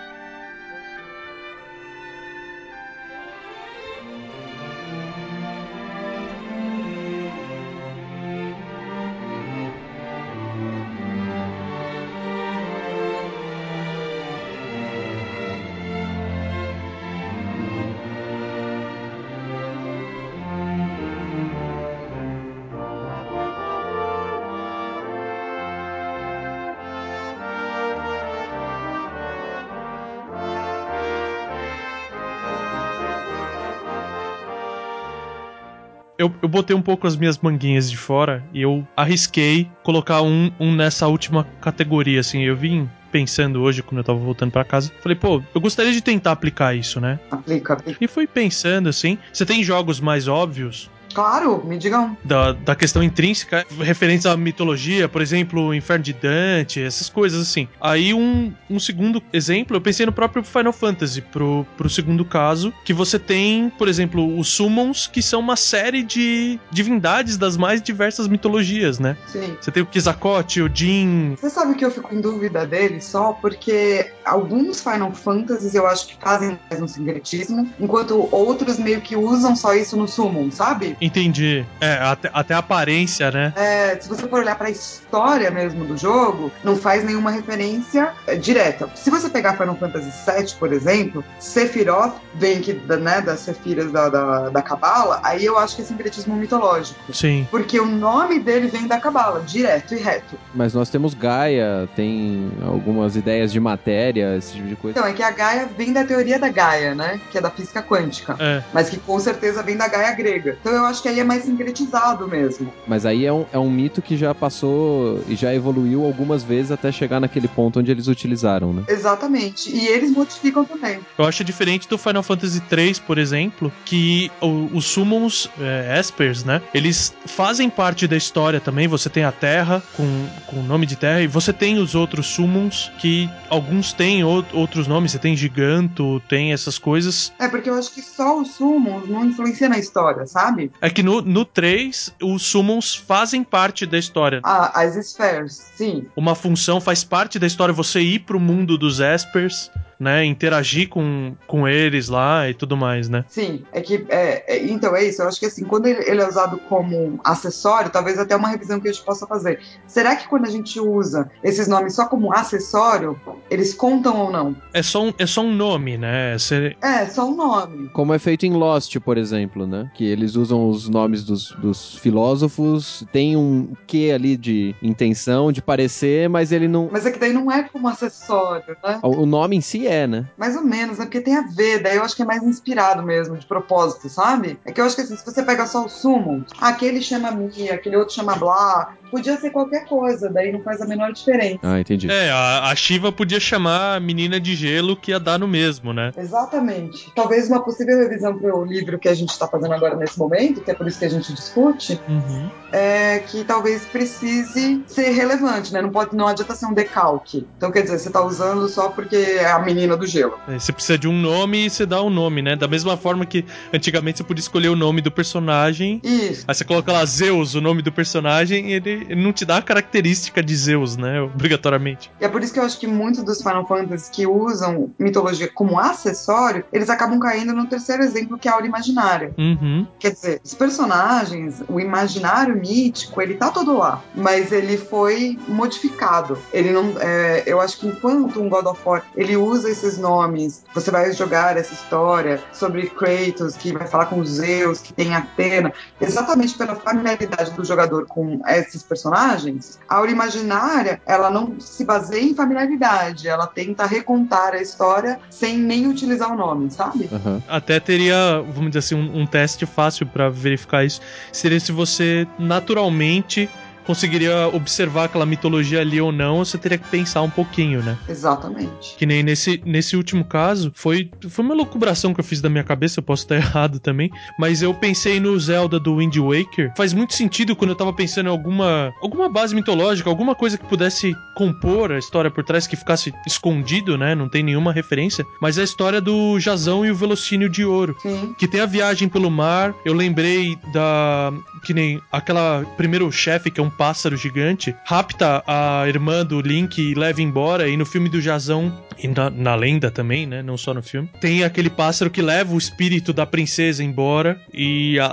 [36.26, 40.52] Eu, eu botei um pouco as minhas manguinhas de fora e eu arrisquei colocar um,
[40.60, 42.42] um nessa última categoria, assim.
[42.42, 46.02] Eu vim pensando hoje, quando eu tava voltando pra casa, falei, pô, eu gostaria de
[46.02, 47.20] tentar aplicar isso, né?
[47.32, 48.04] Aplica, aplica.
[48.04, 49.18] E fui pensando, assim.
[49.32, 52.16] Você tem jogos mais óbvios Claro, me diga um.
[52.26, 57.42] da, da questão intrínseca, referentes à mitologia, por exemplo, o Inferno de Dante, essas coisas
[57.42, 57.70] assim.
[57.80, 62.74] Aí um, um segundo exemplo, eu pensei no próprio Final Fantasy, pro, pro segundo caso,
[62.84, 67.82] que você tem, por exemplo, os Summons, que são uma série de divindades das mais
[67.82, 69.16] diversas mitologias, né?
[69.28, 69.56] Sim.
[69.62, 71.36] Você tem o Kizakote, o Jin.
[71.40, 76.08] Você sabe que eu fico em dúvida dele só porque alguns Final Fantasies eu acho
[76.08, 80.98] que fazem mais um sincretismo, enquanto outros meio que usam só isso no Summon, sabe?
[81.06, 81.66] Entendi.
[81.80, 83.54] É, até, até a aparência, né?
[83.56, 88.36] É, se você for olhar pra história mesmo do jogo, não faz nenhuma referência é,
[88.36, 88.90] direta.
[88.96, 93.92] Se você pegar Final Fantasy VII, por exemplo, Sephiroth vem que, da- né, das Sefiras
[93.92, 97.00] da, da, da Cabala, aí eu acho que é sincretismo mitológico.
[97.14, 97.48] Sim.
[97.52, 100.38] Porque o nome dele vem da Cabala, direto e reto.
[100.54, 104.98] Mas nós temos Gaia, tem algumas ideias de matéria, esse tipo de coisa.
[104.98, 107.20] Então, é que a Gaia vem da teoria da Gaia, né?
[107.32, 108.36] Que é da física quântica.
[108.40, 108.64] É.
[108.74, 110.58] Mas que com certeza vem da Gaia grega.
[110.60, 112.72] Então eu acho que aí é mais sincretizado mesmo.
[112.88, 116.72] Mas aí é um, é um mito que já passou e já evoluiu algumas vezes
[116.72, 118.84] até chegar naquele ponto onde eles utilizaram, né?
[118.88, 119.70] Exatamente.
[119.76, 121.00] E eles modificam também.
[121.18, 126.44] Eu acho diferente do Final Fantasy III, por exemplo, que o- os Summons é, Espers,
[126.44, 126.62] né?
[126.74, 128.88] Eles fazem parte da história também.
[128.88, 132.28] Você tem a Terra com, com o nome de Terra, e você tem os outros
[132.28, 135.12] Summons, que alguns têm ou- outros nomes.
[135.12, 137.32] Você tem Giganto, tem essas coisas.
[137.40, 140.72] É porque eu acho que só os sumos não influencia na história, sabe?
[140.86, 144.40] É que no, no 3, os Summons fazem parte da história.
[144.44, 146.06] Ah, as spheres, sim.
[146.16, 150.26] Uma função faz parte da história você ir pro mundo dos Espers, né?
[150.26, 153.24] Interagir com, com eles lá e tudo mais, né?
[153.28, 154.06] Sim, é que.
[154.10, 155.22] É, é- então é isso.
[155.22, 158.80] Eu acho que assim, quando ele, ele é usado como acessório, talvez até uma revisão
[158.80, 159.60] que a gente possa fazer.
[159.88, 164.56] Será que quando a gente usa esses nomes só como acessório, eles contam ou não?
[164.74, 166.38] É só um, é só um nome, né?
[166.38, 167.90] Você- É, só um nome.
[167.90, 169.90] Como é feito em Lost, por exemplo, né?
[169.94, 175.62] Que eles usam os nomes dos, dos filósofos, tem um quê ali de intenção, de
[175.62, 176.90] parecer, mas ele não.
[176.92, 179.00] Mas é que daí não é como acessório, né?
[179.02, 180.26] O o nome em si é, né?
[180.38, 181.06] Mais ou menos, né?
[181.06, 184.60] Porque tem a ver, daí eu acho que é mais inspirado mesmo, de propósito, sabe?
[184.66, 187.70] É que eu acho que assim, se você pega só o sumo, aquele chama Mi,
[187.70, 191.60] aquele outro chama Blá, podia ser qualquer coisa, daí não faz a menor diferença.
[191.64, 192.10] Ah, entendi.
[192.12, 195.94] É, a, a Shiva podia chamar a menina de gelo que ia dar no mesmo,
[195.94, 196.12] né?
[196.18, 197.12] Exatamente.
[197.16, 200.62] Talvez uma possível revisão para o livro que a gente está fazendo agora nesse momento,
[200.62, 202.50] que é por isso que a gente discute, Uhum.
[202.72, 205.82] é que talvez precise ser relevante, né?
[205.82, 207.48] Não pode, não adianta ser um decalque.
[207.58, 210.40] Então quer dizer, você tá usando só porque a menina menina do gelo.
[210.48, 212.56] É, você precisa de um nome e você dá um nome, né?
[212.56, 216.02] Da mesma forma que antigamente você podia escolher o nome do personagem.
[216.04, 216.46] Isso.
[216.48, 219.58] Aí você coloca lá Zeus, o nome do personagem, e ele, ele não te dá
[219.58, 221.22] a característica de Zeus, né?
[221.22, 222.10] Obrigatoriamente.
[222.20, 225.50] E é por isso que eu acho que muitos dos Final Fantasy que usam mitologia
[225.54, 229.34] como acessório, eles acabam caindo no terceiro exemplo, que é a aura imaginária.
[229.38, 229.86] Uhum.
[230.00, 236.38] Quer dizer, os personagens, o imaginário mítico, ele tá todo lá, mas ele foi modificado.
[236.54, 240.64] Ele não, é, eu acho que enquanto um God of War ele usa esses nomes,
[240.74, 245.74] você vai jogar essa história sobre Kratos que vai falar com Zeus, que tem Atena,
[246.00, 249.80] exatamente pela familiaridade do jogador com esses personagens.
[249.88, 255.58] A aura imaginária, ela não se baseia em familiaridade, ela tenta recontar a história sem
[255.58, 257.10] nem utilizar o nome, sabe?
[257.12, 257.42] Aham.
[257.48, 261.02] Até teria, vamos dizer assim, um, um teste fácil pra verificar isso.
[261.32, 263.50] Seria se você naturalmente
[263.86, 267.98] conseguiria observar aquela mitologia ali ou não, você teria que pensar um pouquinho, né?
[268.10, 268.96] Exatamente.
[268.98, 272.64] Que nem nesse, nesse último caso, foi, foi uma lucubração que eu fiz da minha
[272.64, 276.74] cabeça, eu posso estar errado também, mas eu pensei no Zelda do Wind Waker.
[276.76, 280.66] Faz muito sentido quando eu tava pensando em alguma, alguma base mitológica, alguma coisa que
[280.66, 284.16] pudesse compor a história por trás, que ficasse escondido, né?
[284.16, 287.96] Não tem nenhuma referência, mas é a história do Jazão e o Velocínio de Ouro.
[288.02, 288.34] Sim.
[288.38, 291.32] Que tem a viagem pelo mar, eu lembrei da.
[291.64, 296.78] Que nem aquela primeiro chefe, que é um pássaro gigante, rapta a irmã do Link
[296.78, 297.68] e leva embora.
[297.68, 300.42] E no filme do Jazão, e na, na lenda também, né?
[300.42, 304.40] Não só no filme, tem aquele pássaro que leva o espírito da princesa embora.
[304.54, 305.06] E a,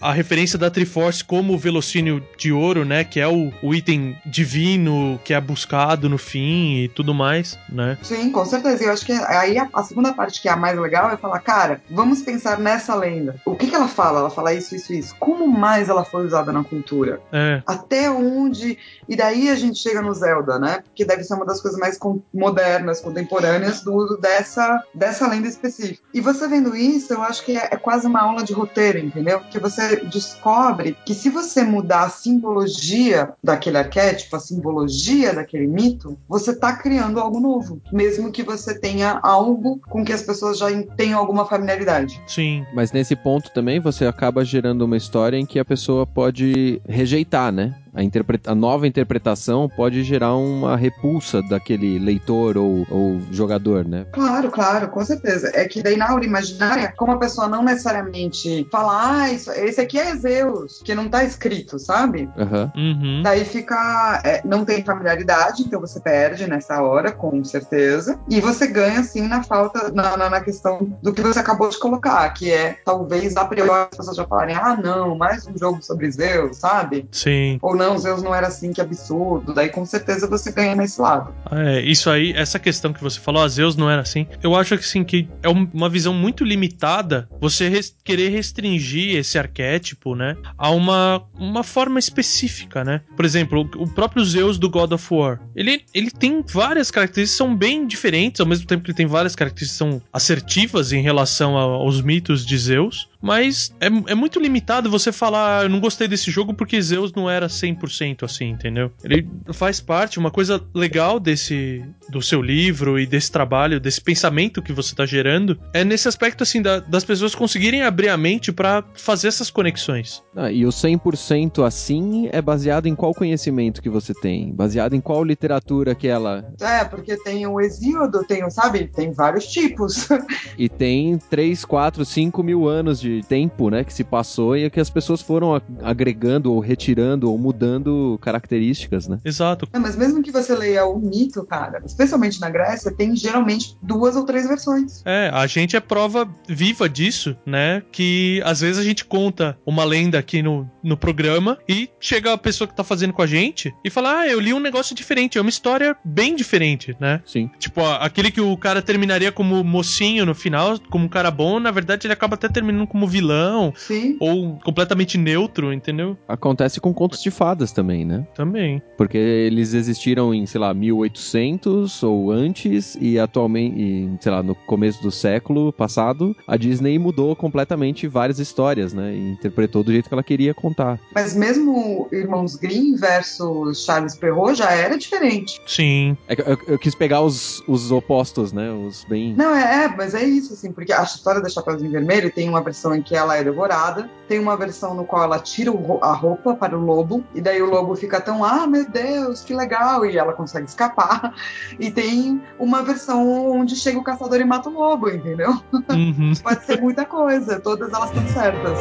[0.00, 3.04] a, a referência da Triforce como o velocínio de ouro, né?
[3.04, 7.98] Que é o, o item divino que é buscado no fim e tudo mais, né?
[8.02, 8.82] Sim, com certeza.
[8.82, 11.16] E eu acho que aí a, a segunda parte que é a mais legal é
[11.16, 13.36] falar, cara, vamos pensar nessa lenda.
[13.44, 14.20] O que, que ela fala?
[14.20, 15.16] Ela fala isso, isso, isso.
[15.18, 17.20] Como mais ela foi usada na cultura?
[17.32, 17.62] É.
[17.66, 18.78] Até onde.
[19.08, 20.82] E daí a gente chega no Zelda, né?
[20.94, 25.48] Que deve ser uma das coisas mais con- modernas, contemporâneas do uso dessa, dessa lenda
[25.48, 26.00] específica.
[26.14, 29.40] E você vendo isso, eu acho que é, é quase uma aula de roteiro, entendeu?
[29.40, 36.18] Porque você descobre que se você mudar a simbologia daquele arquétipo, a simbologia daquele mito,
[36.28, 37.80] você tá criando algo novo.
[37.92, 42.20] Mesmo que você tenha algo com que as pessoas já tenham alguma familiaridade.
[42.26, 42.64] Sim.
[42.74, 47.52] Mas nesse ponto também você acaba gerando uma história em que a pessoa pode rejeitar,
[47.52, 47.74] né?
[47.94, 54.06] A, interpreta- a nova interpretação pode gerar uma repulsa daquele leitor ou, ou jogador, né?
[54.12, 55.50] Claro, claro, com certeza.
[55.54, 59.80] É que daí na aura imaginária, como a pessoa não necessariamente fala, ah, isso, esse
[59.80, 62.28] aqui é Zeus, que não tá escrito, sabe?
[62.38, 62.72] Aham.
[62.76, 63.22] Uhum.
[63.22, 64.20] Daí fica.
[64.24, 68.18] é, não tem familiaridade, então você perde nessa hora, com certeza.
[68.28, 71.78] E você ganha, sim, na falta, na, na, na questão do que você acabou de
[71.78, 75.82] colocar, que é talvez a priori as pessoas já falarem, ah, não, mais um jogo
[75.82, 77.06] sobre Zeus, sabe?
[77.12, 77.58] Sim.
[77.60, 79.52] Ou não, Zeus não era assim, que absurdo.
[79.54, 81.32] Daí com certeza você ganha nesse lado.
[81.50, 84.26] É, isso aí, essa questão que você falou, a Zeus não era assim.
[84.42, 89.16] Eu acho que assim, que é um- uma visão muito limitada você res- querer restringir
[89.16, 90.36] esse arquétipo, né?
[90.56, 93.00] A uma, uma forma específica, né?
[93.16, 95.40] Por exemplo, o, próprio Zeus do God of War.
[95.54, 99.34] Ele, ele tem várias características são bem diferentes, ao mesmo tempo que ele tem várias
[99.36, 103.08] características são assertivas em relação a- aos mitos de Zeus.
[103.22, 107.12] Mas é, é muito limitado você falar, "Ah, eu não gostei desse jogo porque Zeus
[107.12, 108.90] não era 100% assim, entendeu?
[109.04, 114.60] Ele faz parte, uma coisa legal desse do seu livro e desse trabalho, desse pensamento
[114.60, 118.52] que você tá gerando, é nesse aspecto assim da- das pessoas conseguirem abrir a mente
[118.52, 120.22] pra fazer essas conexões.
[120.36, 124.52] Ah, e o 100% assim é baseado em qual conhecimento que você tem?
[124.52, 126.52] Baseado em qual literatura que ela.
[126.60, 128.88] É, porque tem o Exíodo, tem o, sabe?
[128.88, 130.08] Tem vários tipos.
[130.58, 133.84] E tem 3, 4, 5 mil anos de tempo, né?
[133.84, 139.08] Que se passou e é que as pessoas foram agregando ou retirando ou mudando características,
[139.08, 139.18] né?
[139.24, 139.68] Exato.
[139.72, 144.16] Não, mas mesmo que você leia o mito, cara, especialmente na Grécia, tem geralmente duas
[144.16, 145.02] ou três versões.
[145.04, 147.82] É, a gente é prova viva disso, né?
[147.90, 152.38] Que às vezes a gente conta uma lenda aqui no, no programa e chega a
[152.38, 155.38] pessoa que tá fazendo com a gente e fala: Ah, eu li um negócio diferente,
[155.38, 157.20] é uma história bem diferente, né?
[157.26, 157.50] Sim.
[157.58, 161.58] Tipo, ó, aquele que o cara terminaria como mocinho no final, como um cara bom,
[161.58, 164.16] na verdade ele acaba até terminando como vilão Sim.
[164.20, 166.16] ou completamente neutro, entendeu?
[166.28, 168.26] Acontece com contos de fadas também, né?
[168.34, 168.82] Também.
[168.96, 174.54] Porque eles existiram em, sei lá, 1800 ou antes e atualmente, e, sei lá, no
[174.54, 179.14] começo do século passado, a Disney mudou completamente várias histórias, né?
[179.14, 180.98] E interpretou do jeito que ela queria contar.
[181.14, 185.60] Mas mesmo Irmãos Grimm versus Charles Perrault já era diferente.
[185.66, 186.16] Sim.
[186.28, 188.70] É que eu, eu quis pegar os, os opostos, né?
[188.70, 189.34] Os bem.
[189.34, 192.60] Não, é, é, mas é isso, assim, porque a história da Chapeuzinho Vermelho tem uma
[192.60, 196.12] versão versão em que ela é devorada, tem uma versão no qual ela tira a
[196.12, 200.04] roupa para o lobo, e daí o lobo fica tão, ah, meu Deus, que legal,
[200.04, 201.34] e ela consegue escapar.
[201.78, 205.62] E tem uma versão onde chega o caçador e mata o lobo, entendeu?
[205.72, 206.32] Uhum.
[206.42, 208.78] Pode ser muita coisa, todas elas estão certas.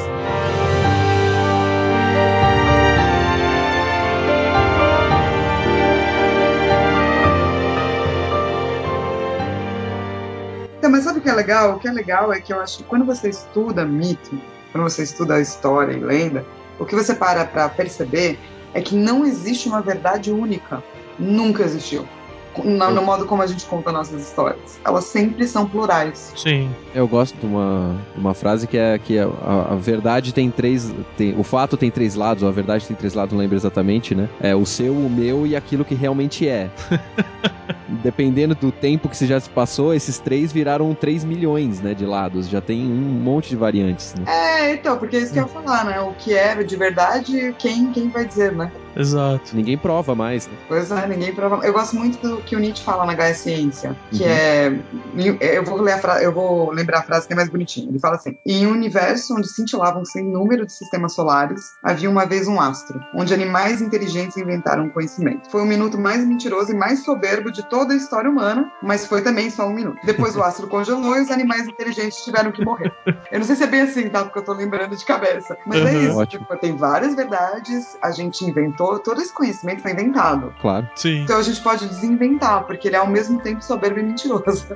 [11.41, 11.75] Legal?
[11.75, 14.39] O que é legal é que eu acho que quando você estuda mito,
[14.71, 16.45] quando você estuda história e lenda,
[16.79, 18.39] o que você para para perceber
[18.73, 20.83] é que não existe uma verdade única.
[21.19, 22.07] Nunca existiu
[22.57, 24.79] no, no, modo como a gente conta nossas histórias.
[24.83, 26.33] Elas sempre são plurais.
[26.35, 26.69] Sim.
[26.93, 29.25] Eu gosto de uma, uma frase que é que a,
[29.71, 30.93] a, verdade tem três.
[31.17, 34.29] Tem, o fato tem três lados, a verdade tem três lados, não lembro exatamente, né?
[34.41, 36.69] É o seu, o meu e aquilo que realmente é.
[38.03, 42.05] Dependendo do tempo que você já se passou, esses três viraram três milhões, né, de
[42.05, 42.47] lados.
[42.47, 44.23] Já tem um monte de variantes, né?
[44.27, 45.99] É, então, porque é isso que eu ia falar, né?
[45.99, 48.71] O que é de verdade, quem, quem vai dizer, né?
[48.95, 49.55] Exato.
[49.55, 50.53] Ninguém prova mais, né?
[50.67, 51.65] Pois é, ninguém prova.
[51.65, 54.29] Eu gosto muito do que o Nietzsche fala na Gaia Ciência, que uhum.
[54.29, 55.55] é.
[55.57, 56.21] Eu vou, ler a fra...
[56.21, 57.89] eu vou lembrar a frase que é mais bonitinha.
[57.89, 62.25] Ele fala assim: Em um universo onde cintilavam sem número de sistemas solares, havia uma
[62.25, 65.49] vez um astro, onde animais inteligentes inventaram conhecimento.
[65.49, 69.21] Foi o minuto mais mentiroso e mais soberbo de toda a história humana, mas foi
[69.21, 69.97] também só um minuto.
[70.03, 72.91] Depois o astro congelou e os animais inteligentes tiveram que morrer.
[73.31, 74.23] Eu não sei se é bem assim, tá?
[74.23, 75.57] Porque eu tô lembrando de cabeça.
[75.65, 76.25] Mas é uhum, é isso.
[76.25, 80.53] Tipo, tem várias verdades, a gente inventou inventou, todo esse conhecimento foi inventado.
[80.61, 80.87] Claro.
[80.95, 81.21] Sim.
[81.21, 84.67] Então a gente pode desinventar, porque ele é ao mesmo tempo soberbo e mentiroso.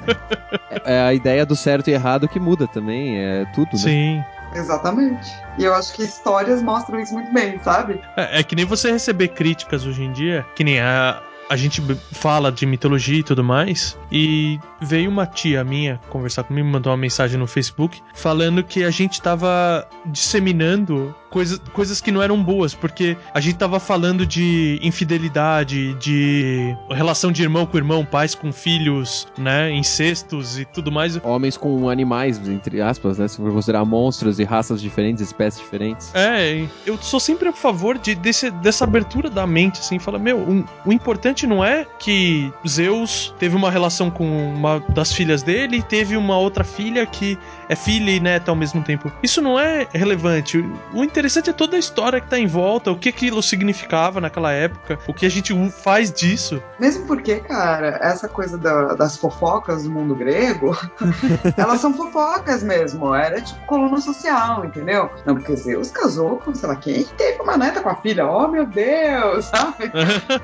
[0.84, 3.78] é a ideia do certo e errado que muda também, é tudo, né?
[3.78, 4.24] Sim.
[4.54, 5.28] Exatamente.
[5.58, 8.00] E eu acho que histórias mostram isso muito bem, sabe?
[8.16, 11.82] É, é, que nem você receber críticas hoje em dia, que nem a, a gente
[12.12, 16.96] fala de mitologia e tudo mais, e veio uma tia minha conversar comigo, mandou uma
[16.96, 22.74] mensagem no Facebook falando que a gente tava disseminando coisas, coisas que não eram boas,
[22.74, 28.52] porque a gente tava falando de infidelidade, de relação de irmão com irmão, pais com
[28.52, 31.18] filhos, né, incestos e tudo mais.
[31.24, 36.14] Homens com animais, entre aspas, né, se for considerar monstros e raças diferentes, espécies diferentes.
[36.14, 40.38] É, eu sou sempre a favor de, desse, dessa abertura da mente, assim, fala, meu,
[40.38, 45.78] um, o importante não é que Zeus teve uma relação com uma das filhas dele
[45.78, 47.36] e teve uma outra filha que
[47.68, 49.10] é filha e neta ao mesmo tempo.
[49.22, 50.64] Isso não é relevante.
[50.92, 54.52] O interessante é toda a história que tá em volta, o que aquilo significava naquela
[54.52, 56.62] época, o que a gente faz disso.
[56.78, 60.76] Mesmo porque, cara, essa coisa da, das fofocas do mundo grego,
[61.56, 63.14] elas são fofocas mesmo.
[63.14, 65.10] Era tipo coluna social, entendeu?
[65.24, 68.26] Não, porque Zeus casou com, sei lá, quem teve uma neta com a filha.
[68.26, 69.90] Oh, meu Deus, sabe?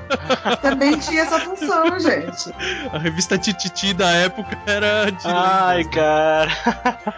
[0.61, 2.53] Também tinha essa função, gente.
[2.91, 5.27] A revista Tititi da época era de.
[5.27, 6.51] Ai, cara.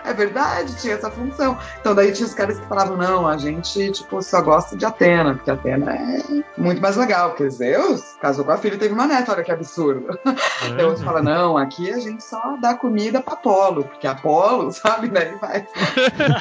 [0.03, 1.57] É verdade, tinha essa função.
[1.79, 5.35] Então daí tinha os caras que falavam, não, a gente tipo, só gosta de Atena,
[5.35, 6.21] porque Atena é
[6.57, 9.51] muito mais legal, porque Zeus casou com a filha e teve uma neta, olha que
[9.51, 10.19] absurdo.
[10.25, 10.67] É.
[10.69, 15.09] Então outro fala, não, aqui a gente só dá comida pra Apolo, porque Apolo, sabe,
[15.09, 15.65] daí vai.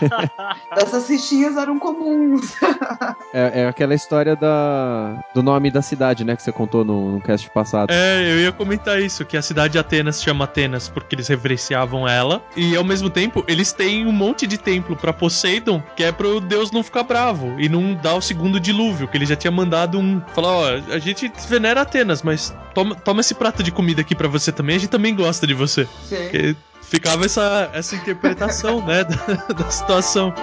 [0.77, 2.55] Essas fichinhas eram comuns.
[3.33, 7.21] é, é, aquela história da, do nome da cidade, né, que você contou no, no
[7.21, 7.91] cast passado.
[7.91, 11.29] É, eu ia comentar isso, que a cidade de Atenas se chama Atenas porque eles
[11.29, 16.03] reverenciavam ela, e ao mesmo tempo eles têm um monte de templo para Poseidon, que
[16.03, 19.37] é pro deus não ficar bravo e não dar o segundo dilúvio, que ele já
[19.37, 20.21] tinha mandado um.
[20.35, 24.29] Falar, ó, a gente venera Atenas, mas toma, toma esse prato de comida aqui para
[24.29, 25.89] você também, a gente também gosta de você.
[26.09, 26.57] Sim.
[26.83, 30.35] ficava essa, essa interpretação, né, da, da situação.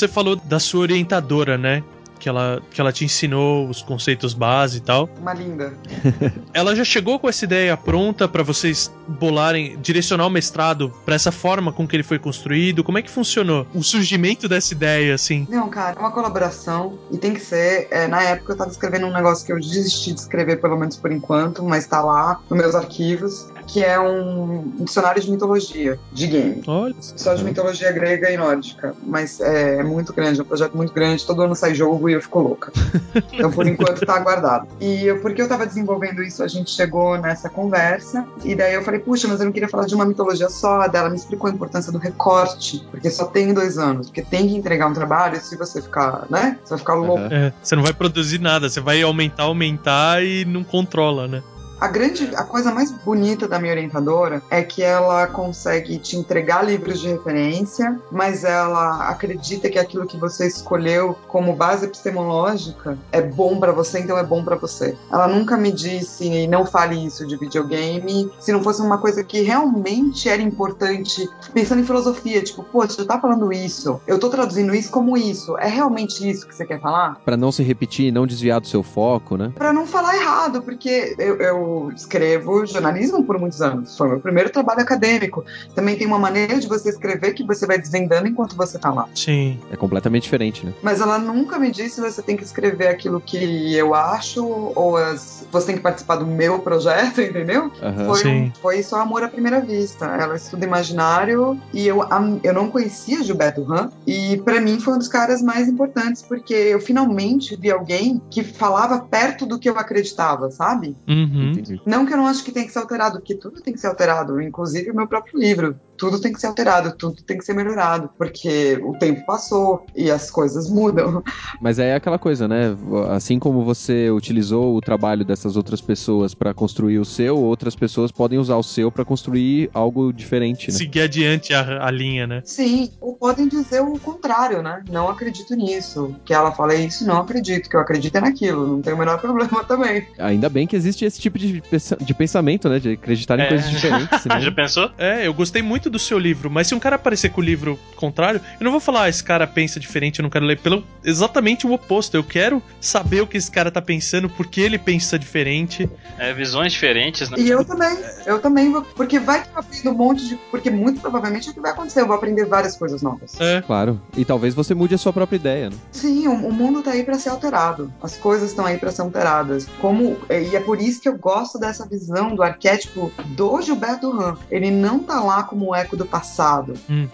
[0.00, 1.84] Você falou da sua orientadora, né?
[2.18, 5.08] que ela, que ela te ensinou os conceitos base e tal.
[5.18, 5.72] Uma linda.
[6.52, 11.32] ela já chegou com essa ideia pronta para vocês bolarem, direcionar o mestrado para essa
[11.32, 12.84] forma com que ele foi construído?
[12.84, 15.46] Como é que funcionou o surgimento dessa ideia, assim?
[15.50, 17.88] Não, cara, é uma colaboração e tem que ser.
[17.90, 20.96] É, na época eu tava escrevendo um negócio que eu desisti de escrever, pelo menos
[20.96, 26.26] por enquanto, mas tá lá nos meus arquivos que é um dicionário de mitologia, de
[26.26, 26.62] game.
[26.66, 26.94] Olha.
[27.00, 28.96] Só de mitologia grega e nórdica.
[29.06, 31.24] Mas é, é muito grande, é um projeto muito grande.
[31.24, 32.72] Todo ano sai jogo e eu fico louca.
[33.32, 34.66] Então, por enquanto, tá aguardado.
[34.80, 38.26] E eu, porque eu tava desenvolvendo isso, a gente chegou nessa conversa.
[38.44, 40.86] E daí eu falei, puxa, mas eu não queria falar de uma mitologia só.
[40.88, 44.08] Dela me explicou a importância do recorte, porque só tem dois anos.
[44.08, 46.58] Porque tem que entregar um trabalho e se você ficar, né?
[46.62, 47.32] Você vai ficar louco.
[47.32, 51.42] É, você não vai produzir nada, você vai aumentar, aumentar e não controla, né?
[51.80, 56.62] A grande, a coisa mais bonita da minha orientadora é que ela consegue te entregar
[56.62, 63.22] livros de referência, mas ela acredita que aquilo que você escolheu como base epistemológica é
[63.22, 64.94] bom para você, então é bom para você.
[65.10, 69.40] Ela nunca me disse não fale isso de videogame, se não fosse uma coisa que
[69.40, 74.74] realmente era importante, pensando em filosofia, tipo, pô, você tá falando isso, eu tô traduzindo
[74.74, 77.18] isso como isso, é realmente isso que você quer falar?
[77.24, 79.50] Para não se repetir, não desviar do seu foco, né?
[79.54, 83.96] Para não falar errado, porque eu, eu escrevo jornalismo por muitos anos.
[83.96, 85.44] Foi meu primeiro trabalho acadêmico.
[85.74, 89.06] Também tem uma maneira de você escrever que você vai desvendando enquanto você tá lá.
[89.14, 89.58] Sim.
[89.70, 90.72] É completamente diferente, né?
[90.82, 95.46] Mas ela nunca me disse você tem que escrever aquilo que eu acho ou as...
[95.50, 97.70] você tem que participar do meu projeto, entendeu?
[97.82, 98.06] Aham.
[98.06, 98.42] Foi, Sim.
[98.44, 100.06] um- foi só amor à primeira vista.
[100.06, 102.00] Ela estuda imaginário e eu,
[102.42, 106.52] eu não conhecia Gilberto Ram e pra mim foi um dos caras mais importantes porque
[106.54, 110.96] eu finalmente vi alguém que falava perto do que eu acreditava, sabe?
[111.08, 111.52] Uhum.
[111.86, 113.88] Não que eu não acho que tem que ser alterado, porque tudo tem que ser
[113.88, 115.78] alterado, inclusive o meu próprio livro.
[116.00, 120.10] Tudo tem que ser alterado, tudo tem que ser melhorado, porque o tempo passou e
[120.10, 121.22] as coisas mudam.
[121.60, 122.74] Mas é aquela coisa, né?
[123.10, 128.10] Assim como você utilizou o trabalho dessas outras pessoas para construir o seu, outras pessoas
[128.10, 130.78] podem usar o seu para construir algo diferente, né?
[130.78, 132.40] Seguir adiante a, a linha, né?
[132.46, 134.82] Sim, ou podem dizer o contrário, né?
[134.90, 136.16] Não acredito nisso.
[136.24, 139.18] Que ela fala isso, não acredito, que eu acredito é naquilo, não tem o menor
[139.20, 140.06] problema também.
[140.18, 141.62] Ainda bem que existe esse tipo de,
[142.00, 142.78] de pensamento, né?
[142.78, 143.48] De acreditar em É.
[143.48, 144.20] coisas diferentes.
[144.22, 144.90] senão- Já pensou?
[144.96, 147.78] É, eu gostei muito do seu livro, mas se um cara aparecer com o livro
[147.96, 150.58] contrário, eu não vou falar, ah, esse cara pensa diferente, eu não quero ler.
[150.58, 152.16] Pelo exatamente o oposto.
[152.16, 155.88] Eu quero saber o que esse cara tá pensando, por que ele pensa diferente.
[156.18, 157.38] É, visões diferentes, né?
[157.38, 160.36] E eu também, eu também vou, porque vai que eu aprendo um monte de.
[160.50, 163.38] Porque muito provavelmente é o que vai acontecer, eu vou aprender várias coisas novas.
[163.40, 163.62] É.
[163.62, 164.00] Claro.
[164.16, 165.76] E talvez você mude a sua própria ideia, né?
[165.92, 167.92] Sim, o, o mundo tá aí pra ser alterado.
[168.02, 169.66] As coisas estão aí pra ser alteradas.
[169.80, 174.36] Como e é por isso que eu gosto dessa visão do arquétipo do Gilberto Ram.
[174.50, 176.74] Ele não tá lá como um eco do passado.
[176.88, 177.08] Uhum.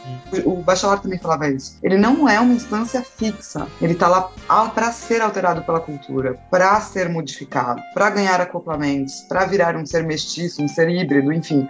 [0.45, 1.79] O, Bachelard também falava isso.
[1.83, 3.67] Ele não é uma instância fixa.
[3.81, 4.31] Ele tá lá
[4.71, 10.05] para ser alterado pela cultura, pra ser modificado, pra ganhar acoplamentos, pra virar um ser
[10.05, 11.69] mestiço, um ser híbrido, enfim.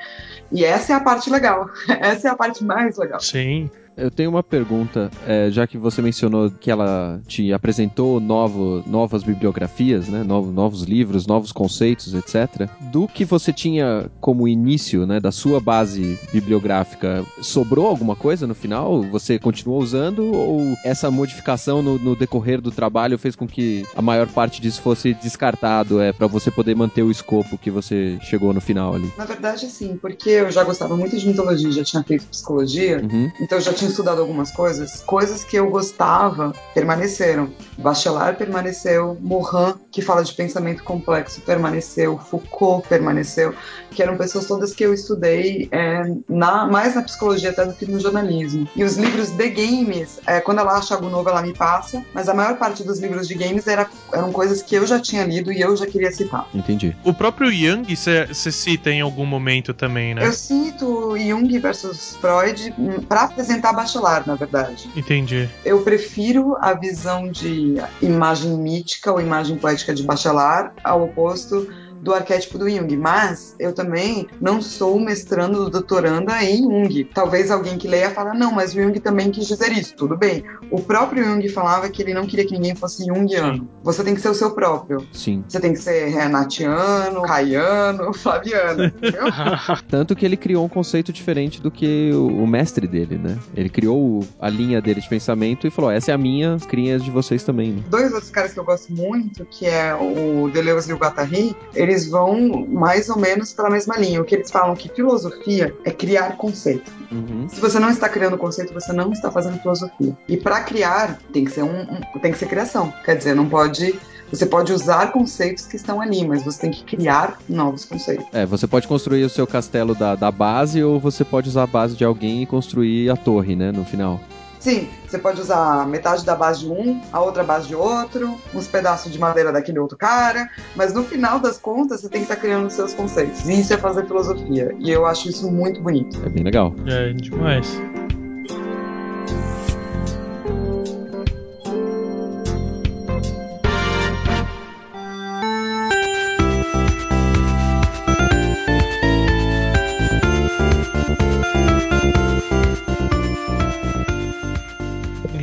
[0.50, 1.68] E essa é a parte legal.
[1.88, 3.20] Essa é a parte mais legal.
[3.20, 3.70] Sim.
[3.96, 9.22] Eu tenho uma pergunta, é, já que você mencionou que ela te apresentou novo, novas
[9.22, 12.68] bibliografias, né, novos, novos livros, novos conceitos, etc.
[12.92, 18.54] Do que você tinha como início, né, da sua base bibliográfica, sobrou alguma coisa no
[18.54, 19.02] final?
[19.04, 24.02] Você continuou usando ou essa modificação no, no decorrer do trabalho fez com que a
[24.02, 28.52] maior parte disso fosse descartado, é, para você poder manter o escopo que você chegou
[28.52, 29.10] no final ali?
[29.16, 33.30] Na verdade, sim, porque eu já gostava muito de mitologia, já tinha feito psicologia, Uhum.
[33.40, 35.02] então eu já tinha estudado algumas coisas.
[35.02, 37.50] Coisas que eu gostava permaneceram.
[37.78, 43.54] Bachelard permaneceu, Morin, que fala de pensamento complexo, permaneceu, Foucault permaneceu,
[43.90, 47.86] que eram pessoas todas que eu estudei é, na, mais na psicologia até do que
[47.86, 48.68] no jornalismo.
[48.74, 52.28] E os livros de games, é, quando ela acha algo novo, ela me passa, mas
[52.28, 55.52] a maior parte dos livros de games era, eram coisas que eu já tinha lido
[55.52, 56.48] e eu já queria citar.
[56.54, 56.96] Entendi.
[57.04, 60.26] O próprio Jung você cita em algum momento também, né?
[60.26, 62.74] Eu cito Jung versus Freud
[63.08, 64.90] para apresentar Bachelard, na verdade.
[64.96, 65.48] Entendi.
[65.64, 71.68] Eu prefiro a visão de imagem mítica ou imagem poética de Bachelard ao oposto
[72.02, 77.04] do arquétipo do Jung, mas eu também não sou mestrando ou doutoranda em Jung.
[77.14, 80.44] Talvez alguém que leia fale, não, mas o Jung também quis dizer isso, tudo bem.
[80.70, 83.68] O próprio Jung falava que ele não queria que ninguém fosse Jungiano.
[83.82, 85.06] Você tem que ser o seu próprio.
[85.12, 85.44] Sim.
[85.48, 89.24] Você tem que ser Renatiano, Caiano, Flaviano, entendeu?
[89.88, 93.38] Tanto que ele criou um conceito diferente do que o, mestre dele, né?
[93.56, 97.02] Ele criou a linha dele de pensamento e falou: essa é a minha, criem as
[97.02, 97.82] de vocês também, né?
[97.88, 101.56] Dois outros caras que eu gosto muito, que é o Deleuze e o Guattari,
[101.86, 104.20] eles vão mais ou menos pela mesma linha.
[104.20, 106.90] O que eles falam que filosofia é criar conceito.
[107.10, 107.48] Uhum.
[107.48, 110.16] Se você não está criando conceito, você não está fazendo filosofia.
[110.28, 112.92] E para criar, tem que ser um, um- tem que ser criação.
[113.04, 113.94] Quer dizer, não pode
[114.30, 118.26] você pode usar conceitos que estão ali, mas você tem que criar novos conceitos.
[118.32, 121.66] É, você pode construir o seu castelo da, da base ou você pode usar a
[121.66, 123.70] base de alguém e construir a torre, né?
[123.70, 124.20] No final.
[124.66, 128.66] Sim, você pode usar metade da base de um, a outra base de outro, uns
[128.66, 132.34] pedaços de madeira daquele outro cara, mas no final das contas você tem que estar
[132.34, 133.48] criando os seus conceitos.
[133.48, 134.74] E isso é fazer filosofia.
[134.80, 136.20] E eu acho isso muito bonito.
[136.26, 136.74] É bem legal.
[136.84, 137.80] É demais.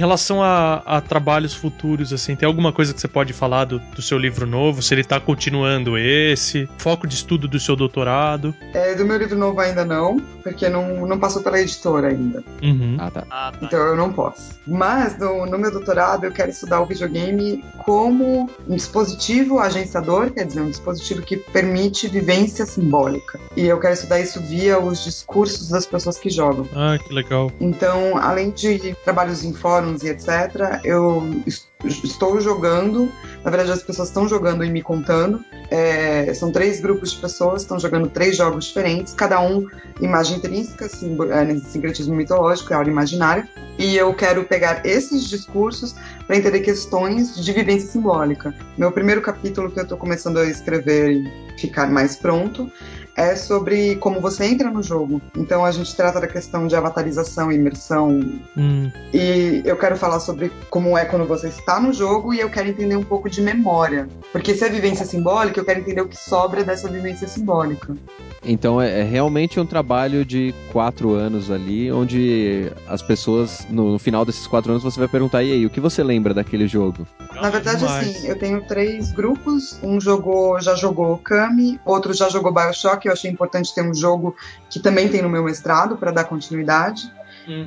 [0.04, 4.02] Relação a, a trabalhos futuros, assim, tem alguma coisa que você pode falar do, do
[4.02, 4.82] seu livro novo?
[4.82, 6.68] Se ele tá continuando esse?
[6.78, 8.54] Foco de estudo do seu doutorado?
[8.74, 12.44] É, do meu livro novo ainda não, porque não, não passou pela editora ainda.
[12.62, 12.98] Uhum.
[13.00, 13.24] Ah, tá.
[13.30, 13.66] Ah, tá.
[13.66, 14.60] Então eu não posso.
[14.68, 20.46] Mas no, no meu doutorado eu quero estudar o videogame como um dispositivo agenciador, quer
[20.46, 23.40] dizer, um dispositivo que permite vivência simbólica.
[23.56, 26.68] E eu quero estudar isso via os discursos das pessoas que jogam.
[26.76, 27.52] Ah, que legal.
[27.62, 29.54] Então, além de trabalhos em
[30.02, 31.68] e etc., eu es-
[32.04, 33.12] estou jogando.
[33.44, 35.44] Na verdade, as pessoas estão jogando e me contando.
[35.70, 39.68] É, são três grupos de pessoas, estão jogando três jogos diferentes, cada um
[40.02, 43.48] imagem intrínseca, é, sincretismo mitológico, é aula imaginária.
[43.78, 45.94] E eu quero pegar esses discursos
[46.26, 48.56] para entender questões de vivência simbólica.
[48.78, 52.72] Meu primeiro capítulo que eu estou começando a escrever e ficar mais pronto
[53.16, 55.22] é sobre como você entra no jogo.
[55.38, 58.20] Então a gente trata da questão de avatarização e imersão.
[58.58, 62.50] Hum, E eu quero falar sobre como é quando você está no jogo e eu
[62.50, 64.08] quero entender um pouco de memória.
[64.32, 67.96] Porque se é vivência simbólica, eu quero entender o que sobra dessa vivência simbólica.
[68.44, 74.00] Então é, é realmente um trabalho de quatro anos ali, onde as pessoas, no, no
[74.00, 77.08] final desses quatro anos, você vai perguntar, e aí, o que você lembra daquele jogo?
[77.36, 79.80] Na verdade, assim, eu tenho três grupos.
[79.82, 83.03] Um jogou, já jogou Kami, outro já jogou Bioshock.
[83.08, 84.36] Eu achei importante ter um jogo
[84.70, 87.12] que também tem no meu mestrado para dar continuidade.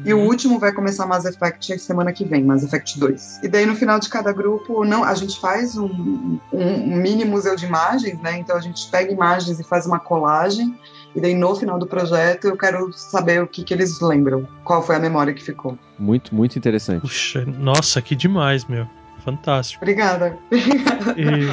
[0.07, 3.41] E o último vai começar Mass Effect semana que vem, Mass Effect 2.
[3.43, 7.55] E daí no final de cada grupo, não, a gente faz um, um mini museu
[7.55, 8.39] de imagens, né?
[8.39, 10.75] Então a gente pega imagens e faz uma colagem.
[11.15, 14.83] E daí no final do projeto eu quero saber o que, que eles lembram, qual
[14.83, 15.79] foi a memória que ficou.
[15.99, 17.03] Muito, muito interessante.
[17.03, 18.89] Puxa, nossa, que demais, meu.
[19.27, 19.85] Fantástico.
[19.85, 20.39] Obrigada.
[20.51, 20.57] E-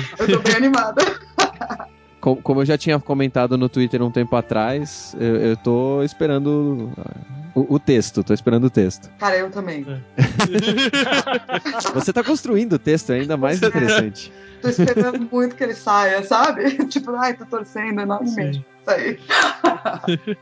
[0.21, 1.01] Eu tô bem animada.
[2.23, 6.89] Co- Como eu já tinha comentado no Twitter um tempo atrás, eu, eu tô esperando
[6.97, 7.11] ah,
[7.53, 9.09] o, o texto, tô esperando o texto.
[9.19, 9.85] Cara, eu também.
[11.93, 14.31] Você tá construindo o texto, é ainda mais interessante.
[14.61, 16.77] Tô esperando muito que ele saia, sabe?
[16.87, 18.65] tipo, ai, tô torcendo enormemente Sim.
[18.85, 19.19] pra sair.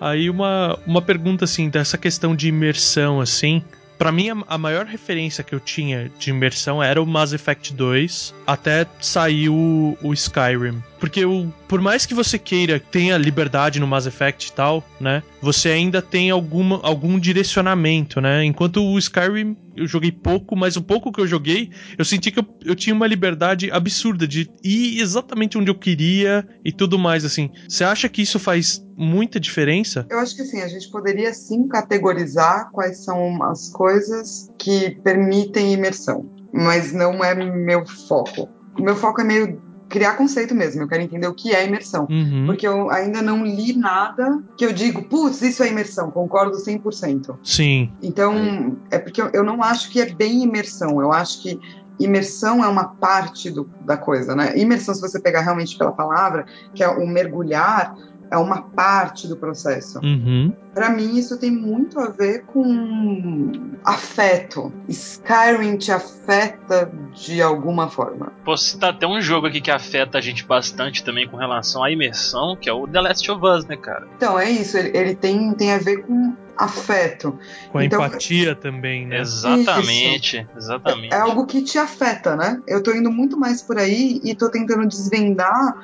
[0.00, 3.62] Aí uma, uma pergunta assim, dessa questão de imersão, assim.
[4.00, 8.34] Pra mim, a, maior referência que eu tinha de imersão era o Mass Effect 2,
[8.46, 10.82] até sair o, o Skyrim.
[11.00, 15.22] Porque o, por mais que você queira, tenha liberdade no Mass Effect e tal, né?
[15.40, 18.44] Você ainda tem alguma, algum direcionamento, né?
[18.44, 22.38] Enquanto o Skyrim eu joguei pouco, mas o pouco que eu joguei, eu senti que
[22.38, 27.24] eu, eu tinha uma liberdade absurda de ir exatamente onde eu queria e tudo mais,
[27.24, 27.50] assim.
[27.66, 30.06] Você acha que isso faz muita diferença?
[30.10, 35.72] Eu acho que assim, a gente poderia sim categorizar quais são as coisas que permitem
[35.72, 38.50] imersão, mas não é meu foco.
[38.78, 42.06] O meu foco é meio criar conceito mesmo, eu quero entender o que é imersão.
[42.08, 42.46] Uhum.
[42.46, 47.38] Porque eu ainda não li nada que eu digo, putz, isso é imersão, concordo 100%.
[47.42, 47.92] Sim.
[48.00, 51.58] Então, é porque eu- eu não acho que é bem imersão, eu acho que
[51.98, 54.56] imersão é uma parte do- da coisa, né?
[54.56, 57.92] Imersão, se você pegar realmente pela palavra, que é o mergulhar,
[58.30, 59.98] é uma parte do processo.
[60.02, 60.52] Uhum.
[60.72, 63.50] Pra mim, isso tem muito a ver com
[63.84, 64.72] afeto.
[64.88, 68.32] Skyrim te afeta de alguma forma.
[68.44, 71.90] Posso citar até um jogo aqui que afeta a gente bastante também com relação à
[71.90, 74.06] imersão, que é o The Last of Us, né, cara?
[74.16, 77.38] Então, é isso, ele, ele tem, tem a ver com afeto.
[77.72, 79.20] Com a Então- empatia também, né?
[79.20, 81.12] Exatamente, exatamente.
[81.14, 82.60] É algo que te afeta, né?
[82.68, 85.74] Eu tô indo muito mais por aí e tô tentando desvendar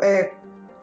[0.00, 0.32] é,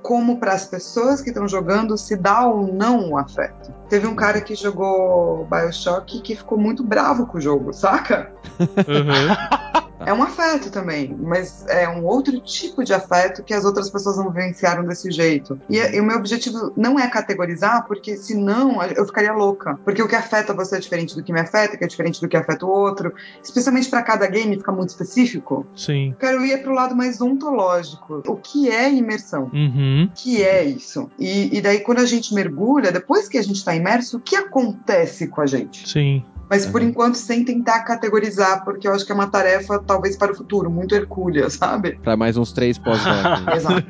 [0.08, 3.74] como para as pessoas que estão jogando se dá ou não o afeto.
[3.90, 8.32] Teve um cara que jogou Bioshock que ficou muito bravo com o jogo, saca?
[8.58, 9.78] Uhum.
[10.08, 14.16] É um afeto também, mas é um outro tipo de afeto que as outras pessoas
[14.16, 15.60] não vivenciaram desse jeito.
[15.70, 19.78] E, e o meu objetivo não é categorizar, porque senão eu ficaria louca.
[19.84, 22.30] Porque o que afeta você é diferente do que me afeta, que é diferente do
[22.30, 23.14] que afeta o outro.
[23.44, 25.68] Especialmente para cada game fica muito específico.
[25.76, 26.12] Sim.
[26.12, 28.24] Eu quero ir pro lado mais ontológico.
[28.26, 29.52] O que é imersão?
[29.54, 30.06] Uhum.
[30.06, 31.12] O que é isso?
[31.20, 34.38] E, e daí, quando a gente mergulha, depois que a gente está imerso, o que
[34.38, 35.86] acontece com a gente?
[35.86, 36.24] Sim.
[36.50, 36.88] Mas por Uhum.
[36.90, 40.70] enquanto sem tentar categorizar, porque eu acho que é uma tarefa, talvez para o futuro,
[40.70, 42.00] muito hercúlea, sabe?
[42.02, 43.08] Pra mais uns três pós-doc.
[43.56, 43.86] Exato.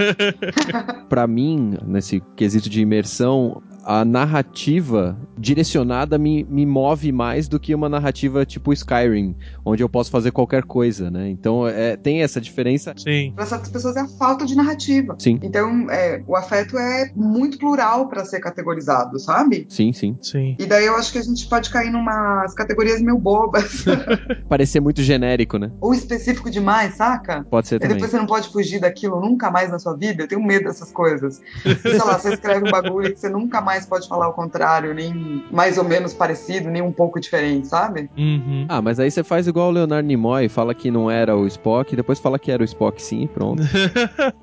[1.10, 7.74] Pra mim, nesse quesito de imersão, a narrativa direcionada me, me move mais do que
[7.74, 9.34] uma narrativa tipo Skyrim,
[9.64, 11.30] onde eu posso fazer qualquer coisa, né?
[11.30, 12.94] Então é, tem essa diferença.
[12.98, 13.32] Sim.
[13.34, 15.16] Para certas pessoas é a falta de narrativa.
[15.18, 15.40] Sim.
[15.42, 19.66] Então, é, o afeto é muito plural para ser categorizado, sabe?
[19.70, 20.18] Sim, sim.
[20.22, 20.58] Sim.
[20.60, 23.86] E daí eu acho que a gente pode cair numas categorias meio bobas.
[24.50, 25.72] Parecer muito genérico, né?
[25.80, 27.46] Ou específico demais, saca?
[27.50, 27.96] Pode ser E também.
[27.96, 30.24] depois você não pode fugir daquilo nunca mais na sua vida.
[30.24, 31.42] Eu tenho medo dessas coisas.
[31.82, 35.44] Sei lá, você escreve um bagulho que você nunca mais pode falar o contrário, nem
[35.52, 38.10] mais ou menos parecido, nem um pouco diferente, sabe?
[38.18, 38.66] Uhum.
[38.70, 41.96] Ah, mas aí você faz igual o Leonardo Nimoy, fala que não era o Spock,
[41.96, 43.64] depois fala que era o Spock sim, e pronto.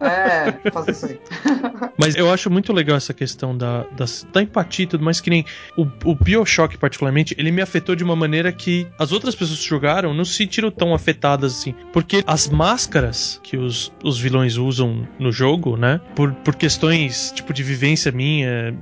[0.01, 1.19] É, fazer isso aí.
[1.99, 5.31] Mas eu acho muito legal essa questão da, da, da empatia e tudo mais, que
[5.31, 5.45] nem
[5.77, 9.69] o, o Bioshock, particularmente, ele me afetou de uma maneira que as outras pessoas que
[9.69, 11.75] jogaram não se sentiram tão afetadas assim.
[11.93, 16.01] Porque as máscaras que os, os vilões usam no jogo, né?
[16.15, 18.75] Por, por questões, tipo, de vivência minha,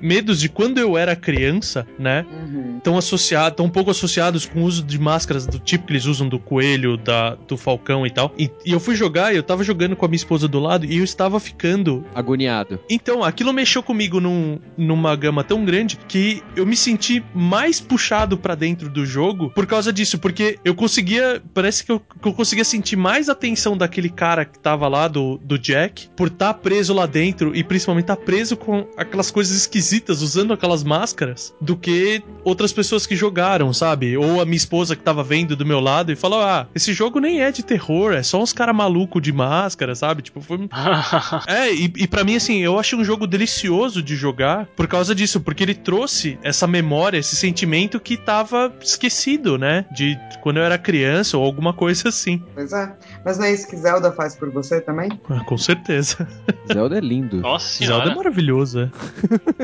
[0.00, 2.24] medos de quando eu era criança, né?
[2.30, 2.76] Uhum.
[2.78, 6.06] Estão associados, tão um pouco associados com o uso de máscaras do tipo que eles
[6.06, 8.32] usam do coelho, da, do falcão e tal.
[8.38, 10.84] E, e eu fui jogar, e eu tava jogando com a minha esposa do lado
[10.86, 12.78] e eu estava ficando Agoniado.
[12.88, 18.36] então, aquilo mexeu comigo num- numa gama tão grande que eu me senti mais puxado
[18.38, 22.32] pra dentro do jogo por causa disso, porque eu conseguia, parece que eu, que eu
[22.32, 26.54] conseguia sentir mais a tensão daquele cara que tava lá, do, do Jack, por estar
[26.54, 31.76] preso lá dentro e principalmente estar preso com aquelas coisas esquisitas, usando aquelas máscaras, do
[31.76, 34.16] que outras pessoas que jogaram, sabe?
[34.16, 37.20] Ou a minha esposa que tava vendo do meu lado e falou: Ah, esse jogo
[37.20, 40.22] nem é de terror, é só uns cara maluco de máscara, sabe?
[40.22, 40.58] Tipo, foi,
[41.46, 45.14] é, e, e para mim, assim, eu achei um jogo delicioso de jogar por causa
[45.14, 49.84] disso, porque ele trouxe essa memória, esse sentimento que tava esquecido, né?
[49.92, 52.42] De quando eu era criança ou alguma coisa assim.
[52.54, 52.94] Pois é.
[53.26, 55.10] Mas não é isso que Zelda faz por você também?
[55.28, 56.26] Ah, Com certeza.
[56.72, 57.38] Zelda é lindo.
[57.38, 58.14] Nossa Zelda é senhora.
[58.16, 58.90] maravilhoso, é.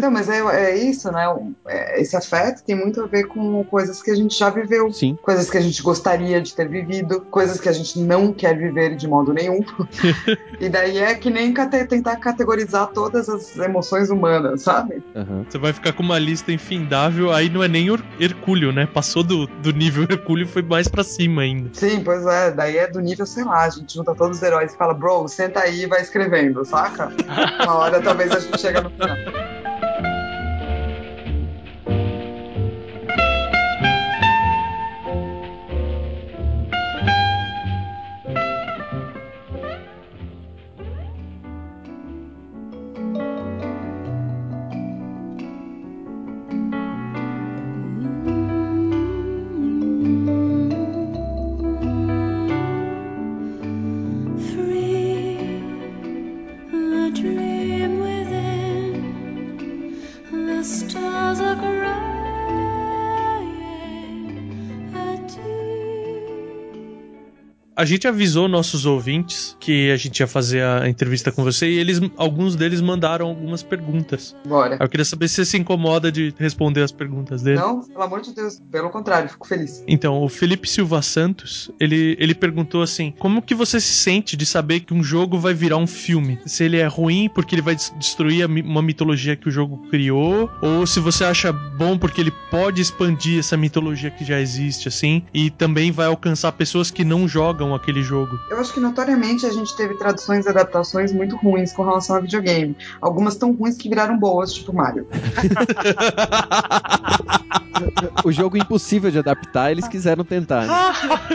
[0.01, 0.41] Não, mas é,
[0.73, 1.25] é isso, né?
[1.69, 4.93] É, Esse afeto tem muito a ver com coisas que a gente já viveu.
[4.93, 5.17] Sim.
[5.23, 8.97] Coisas que a gente gostaria de ter vivido, coisas que a gente não quer viver
[8.97, 9.61] de modo nenhum.
[10.61, 15.03] e daí é que nem cate- tentar categorizar todas as emoções humanas, sabe?
[15.15, 15.45] Aham.
[15.49, 18.87] Você vai ficar com uma lista infindável, aí não é nem Her- Hercúleo, né?
[18.87, 21.71] Passou do, do nível Hercúleo e foi mais pra cima ainda.
[21.73, 22.51] Sim, pois é.
[22.51, 25.29] Daí é do nível, sei lá, a gente junta todos os heróis e fala, bro,
[25.29, 27.11] senta aí e vai escrevendo, saca?
[27.63, 29.17] Uma hora talvez a gente chega no final.
[67.83, 71.79] A gente avisou nossos ouvintes que a gente ia fazer a entrevista com você e
[71.81, 74.37] eles, alguns deles mandaram algumas perguntas.
[74.47, 74.77] Bora.
[74.81, 77.59] Eu queria saber se você se incomoda de responder as perguntas dele.
[77.59, 79.83] Não, pelo amor de Deus, pelo contrário, fico feliz.
[79.89, 84.47] Então, o Felipe Silva Santos, ele, ele perguntou assim: como que você se sente de
[84.47, 86.39] saber que um jogo vai virar um filme?
[86.47, 90.49] Se ele é ruim porque ele vai des- destruir uma mitologia que o jogo criou,
[90.63, 95.25] ou se você acha bom porque ele pode expandir essa mitologia que já existe, assim,
[95.35, 98.39] e também vai alcançar pessoas que não jogam aquele jogo.
[98.51, 102.21] Eu acho que notoriamente a gente teve traduções e adaptações muito ruins com relação a
[102.21, 102.77] videogame.
[103.01, 105.07] Algumas tão ruins que viraram boas, tipo Mario.
[108.25, 110.67] O jogo impossível de adaptar, eles quiseram tentar.
[110.67, 110.73] né?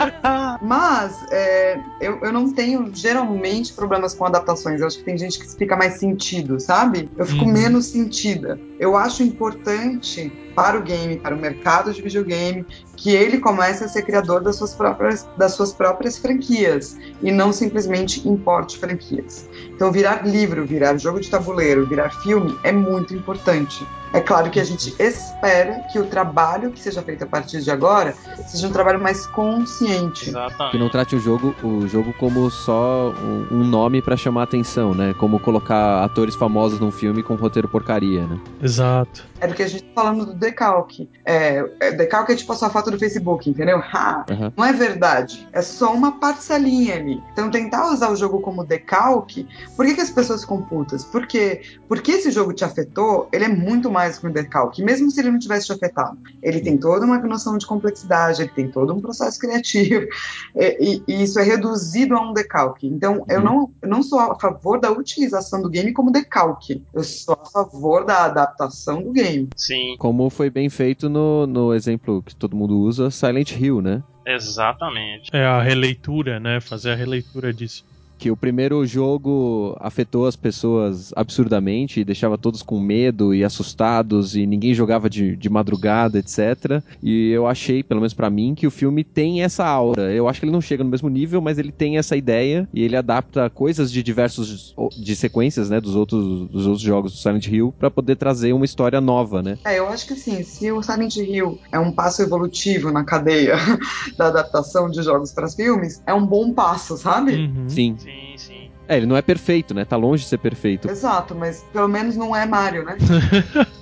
[0.62, 4.80] Mas é, eu, eu não tenho geralmente problemas com adaptações.
[4.80, 7.10] Eu acho que tem gente que fica mais sentido, sabe?
[7.16, 7.52] Eu fico Uhum.
[7.52, 8.58] menos sentida.
[8.78, 12.64] Eu acho importante para o game, para o mercado de videogame,
[12.98, 17.52] que ele comece a ser criador das suas próprias, das suas próprias franquias e não
[17.52, 19.48] simplesmente importe franquias.
[19.70, 23.86] Então, virar livro, virar jogo de tabuleiro, virar filme é muito importante.
[24.12, 27.70] É claro que a gente espera que o trabalho que seja feito a partir de
[27.70, 28.14] agora
[28.46, 30.24] seja um trabalho mais consciente.
[30.24, 30.78] Que Exatamente.
[30.78, 33.12] não trate o jogo, o jogo como só
[33.50, 35.14] um, nome pra chamar atenção, né?
[35.14, 38.40] Como colocar atores famosos num filme com roteiro porcaria, né?
[38.62, 39.26] Exato.
[39.40, 41.08] É do que a gente tá falando do decalque.
[41.24, 43.78] É, é, decalque é tipo a sua foto foto do Facebook, entendeu?
[43.78, 44.52] Ha, Aham.
[44.56, 45.46] Não é verdade.
[45.52, 47.22] É só uma parcelinha ali.
[47.32, 49.46] Então, tentar usar o jogo como decalque.
[49.76, 51.04] Por que, que as pessoas ficam putas?
[51.04, 54.82] Porque, porque esse jogo te afetou, ele é muito mais que um decalque.
[54.82, 56.18] Mesmo se ele não tivesse te afetado.
[56.42, 60.06] Ele tem toda uma noção de complexidade, ele tem todo um processo criativo.
[60.54, 62.86] É, E, e isso é reduzido a um decalque.
[62.86, 63.44] Então, eu Uhum.
[63.44, 66.82] não, eu não sou a favor da utilização do game como decalque.
[66.94, 69.48] Eu sou a favor da adaptação do game.
[69.56, 74.02] Sim, Como foi bem feito no, no exemplo que todo mundo usa, Silent Hill, né?
[74.26, 75.30] exatamente.
[75.32, 76.60] É a releitura, né?
[76.60, 77.84] Fazer a releitura disso.
[78.18, 84.34] Que o primeiro jogo afetou as pessoas absurdamente e deixava todos com medo e assustados
[84.34, 86.82] e ninguém jogava de, de madrugada, etc.
[87.02, 90.12] E eu achei, pelo menos pra mim, que o filme tem essa aura.
[90.12, 92.82] Eu acho que ele não chega no mesmo nível, mas ele tem essa ideia e
[92.82, 97.46] ele adapta coisas de diversos de sequências, né, dos outros dos outros jogos do Silent
[97.46, 99.58] Hill pra poder trazer uma história nova, né?
[99.64, 103.56] É, eu acho que assim, se o Silent Hill é um passo evolutivo na cadeia
[104.16, 107.34] da adaptação de jogos para filmes, é um bom passo, sabe?
[107.34, 107.68] Uhum.
[107.68, 107.96] Sim.
[108.38, 108.70] Sim.
[108.88, 109.84] É, ele não é perfeito, né?
[109.84, 110.88] Tá longe de ser perfeito.
[110.90, 112.96] Exato, mas pelo menos não é Mario, né?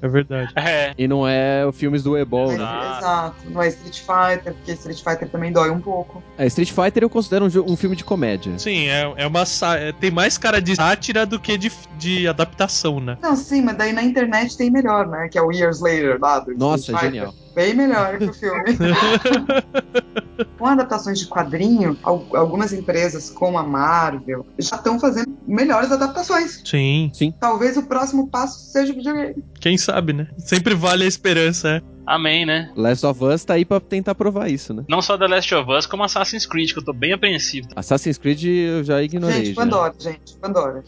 [0.00, 0.52] É verdade.
[0.56, 2.54] É, E não é o filmes do Ebol, né?
[2.54, 2.98] Exato.
[2.98, 6.22] Exato, não é Street Fighter, porque Street Fighter também dói um pouco.
[6.38, 8.58] É, Street Fighter eu considero um, um filme de comédia.
[8.58, 9.42] Sim, é, é uma.
[9.76, 13.18] é- Tem mais cara de sátira do que de, de adaptação, né?
[13.22, 15.28] Não, sim, mas daí na internet tem melhor, né?
[15.28, 17.12] Que é o Years Later lá do Nossa, Street Fighter.
[17.14, 17.34] genial.
[17.56, 18.76] Bem melhor que o filme.
[20.58, 26.60] Com adaptações de quadrinho, al- algumas empresas como a Marvel já estão fazendo melhores adaptações.
[26.64, 27.10] Sim.
[27.40, 29.42] Talvez o próximo passo seja o videogame.
[29.58, 30.28] Quem sabe, né?
[30.38, 31.82] Sempre vale a esperança, é.
[32.06, 32.70] Amém, né?
[32.76, 34.84] Last of Us tá aí pra tentar provar isso, né?
[34.88, 37.68] Não só The Last of Us, como Assassin's Creed, que eu tô bem apreensivo.
[37.74, 39.46] Assassin's Creed eu já ignorei.
[39.46, 39.62] gente, já.
[39.62, 40.84] Pandora, gente, Pandora.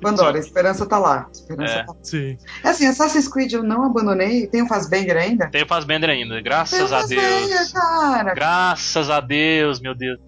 [0.00, 1.26] Pandora, a esperança tá lá.
[1.28, 1.84] A esperança É.
[1.84, 1.98] tá lá.
[2.02, 2.36] Sim.
[2.64, 4.46] É assim, Assassin's Creed eu não abandonei.
[4.46, 5.48] Tem o Fazbender ainda?
[5.50, 7.72] Tem o Fassbender ainda, Tem graças a Fassbender, Deus.
[7.72, 8.34] cara.
[8.34, 10.18] Graças a Deus, meu Deus.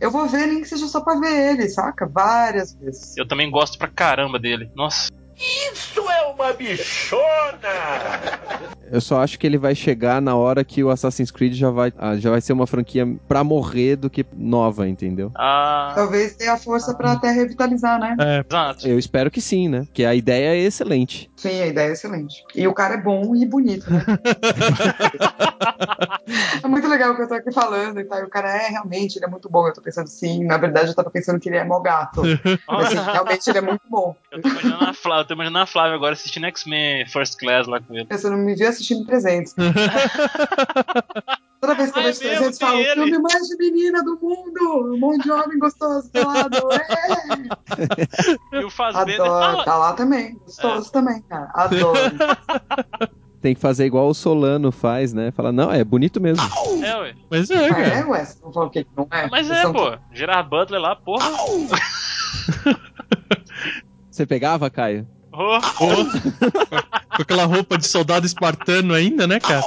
[0.00, 2.06] Eu vou ver, nem que seja só pra ver ele, saca?
[2.06, 3.16] Várias vezes.
[3.16, 4.70] Eu também gosto pra caramba dele.
[4.74, 5.10] Nossa.
[8.90, 11.92] Eu só acho que ele vai chegar na hora que o Assassin's Creed já vai,
[11.98, 15.32] ah, já vai ser uma franquia pra morrer do que nova, entendeu?
[15.34, 18.16] Ah, Talvez tenha a força pra até revitalizar, né?
[18.20, 18.86] É, exato.
[18.86, 19.86] Eu espero que sim, né?
[19.94, 21.30] Que a ideia é excelente.
[21.42, 22.44] Sim, a ideia é excelente.
[22.54, 24.04] E o cara é bom e bonito, né?
[26.62, 28.20] é muito legal o que eu tô aqui falando e tal.
[28.20, 29.66] E o cara é realmente, ele é muito bom.
[29.66, 32.22] Eu tô pensando, sim, na verdade eu tava pensando que ele é mó gato.
[32.68, 34.14] Mas assim, realmente ele é muito bom.
[34.30, 37.66] Eu tô imaginando a Flávia, eu tô imaginando a Flávia agora assistindo X-Men First Class
[37.66, 38.04] lá com ele.
[38.04, 39.56] Pensando, me vi assistindo 300.
[41.62, 44.18] Toda vez que eu é vejo mesmo, 300, tem falo, filme mais de menina do
[44.20, 44.92] mundo!
[44.94, 46.58] Um monte de homem gostoso pelado.
[48.52, 48.60] É!
[48.60, 49.56] E o Fassbender tá Adoro.
[49.58, 49.64] lá.
[49.64, 50.34] Tá lá também.
[50.44, 51.48] Gostoso também, cara.
[51.54, 52.00] Adoro.
[53.40, 55.30] Tem que fazer igual o Solano faz, né?
[55.30, 56.42] Fala, não, é bonito mesmo.
[56.84, 57.14] É, ué.
[57.30, 57.86] mas é, Ah, cara.
[57.88, 58.24] é, ué?
[58.24, 59.28] Você não falou o que não é?
[59.30, 59.96] Mas é, são- pô.
[60.12, 61.28] Gerard Butler lá, porra.
[64.10, 65.06] Você pegava, Caio?
[65.32, 65.58] Oh,
[67.16, 69.62] Com aquela roupa de soldado espartano ainda, né, cara?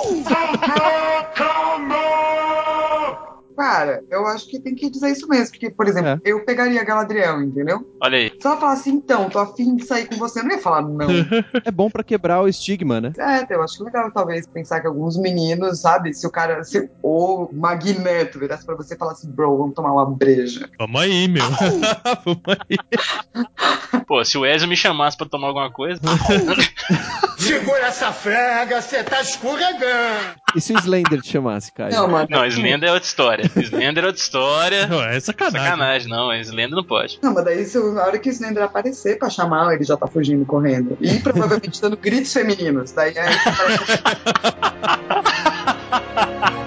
[3.56, 5.52] Cara, eu acho que tem que dizer isso mesmo.
[5.52, 6.20] Porque, por exemplo, É.
[6.26, 7.88] eu pegaria Galadriel, entendeu?
[8.02, 8.32] olha aí.
[8.40, 10.82] Se ela falar assim, então, tô afim de sair com você, eu não ia falar
[10.82, 11.08] não.
[11.66, 13.14] É bom pra quebrar o estigma, né?
[13.18, 16.14] é, eu acho legal, talvez, pensar que alguns meninos, sabe?
[16.14, 20.06] Se o cara, se o Magneto virasse pra você e falasse, bro, vamos tomar uma
[20.06, 20.70] breja.
[20.78, 21.44] Vamos aí, meu.
[22.26, 24.02] Vamos aí.
[24.08, 26.00] Pô, se o Ezio me chamasse pra tomar alguma coisa.
[27.38, 30.36] Segura essa frega, você tá escorregando.
[30.56, 31.92] E se o Slender te chamasse, Caio?
[31.94, 32.28] Não, mano.
[32.30, 33.52] Não, Slender é outra história.
[33.56, 34.88] Slender é outra história.
[34.88, 35.62] Não, é sacanagem.
[35.62, 36.34] Sacanagem, não.
[36.34, 37.20] Slender não pode.
[37.22, 40.08] Não, mas daí se, na hora que o Slender aparecer pra chamar, ele já tá
[40.08, 40.98] fugindo correndo.
[41.02, 42.92] E provavelmente dando gritos femininos.
[42.94, 43.26] Daí é.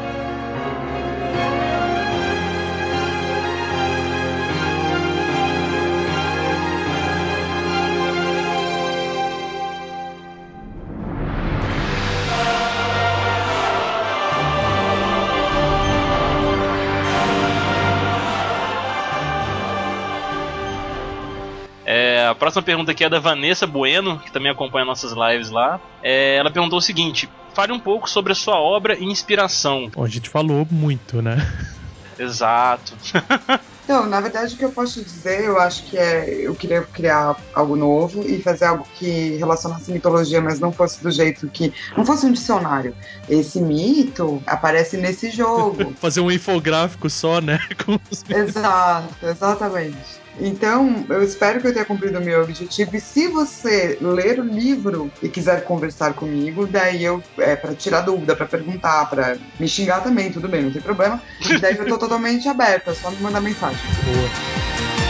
[22.39, 25.80] próxima pergunta aqui é da Vanessa Bueno, que também acompanha nossas lives lá.
[26.03, 29.91] É, ela perguntou o seguinte: fale um pouco sobre a sua obra e inspiração.
[29.95, 31.36] Bom, a gente falou muito, né?
[32.18, 32.97] Exato.
[33.89, 36.28] Então, na verdade, o que eu posso dizer, eu acho que é.
[36.47, 41.11] Eu queria criar algo novo e fazer algo que relacionasse mitologia, mas não fosse do
[41.11, 41.72] jeito que.
[41.97, 42.95] Não fosse um dicionário.
[43.30, 45.95] Esse mito aparece nesse jogo.
[45.97, 47.59] Fazer um infográfico só, né?
[47.86, 50.18] Com os- Exato, exatamente.
[50.41, 52.97] Então, eu espero que eu tenha cumprido o meu objetivo.
[52.97, 58.03] E se você ler o livro e quiser conversar comigo, daí eu, é, para tirar
[58.03, 61.20] dúvida, para perguntar, para me xingar também, tudo bem, não tem problema.
[61.61, 63.78] Daí eu tô totalmente aberta, é só me mandar mensagem.
[64.05, 65.08] Boa.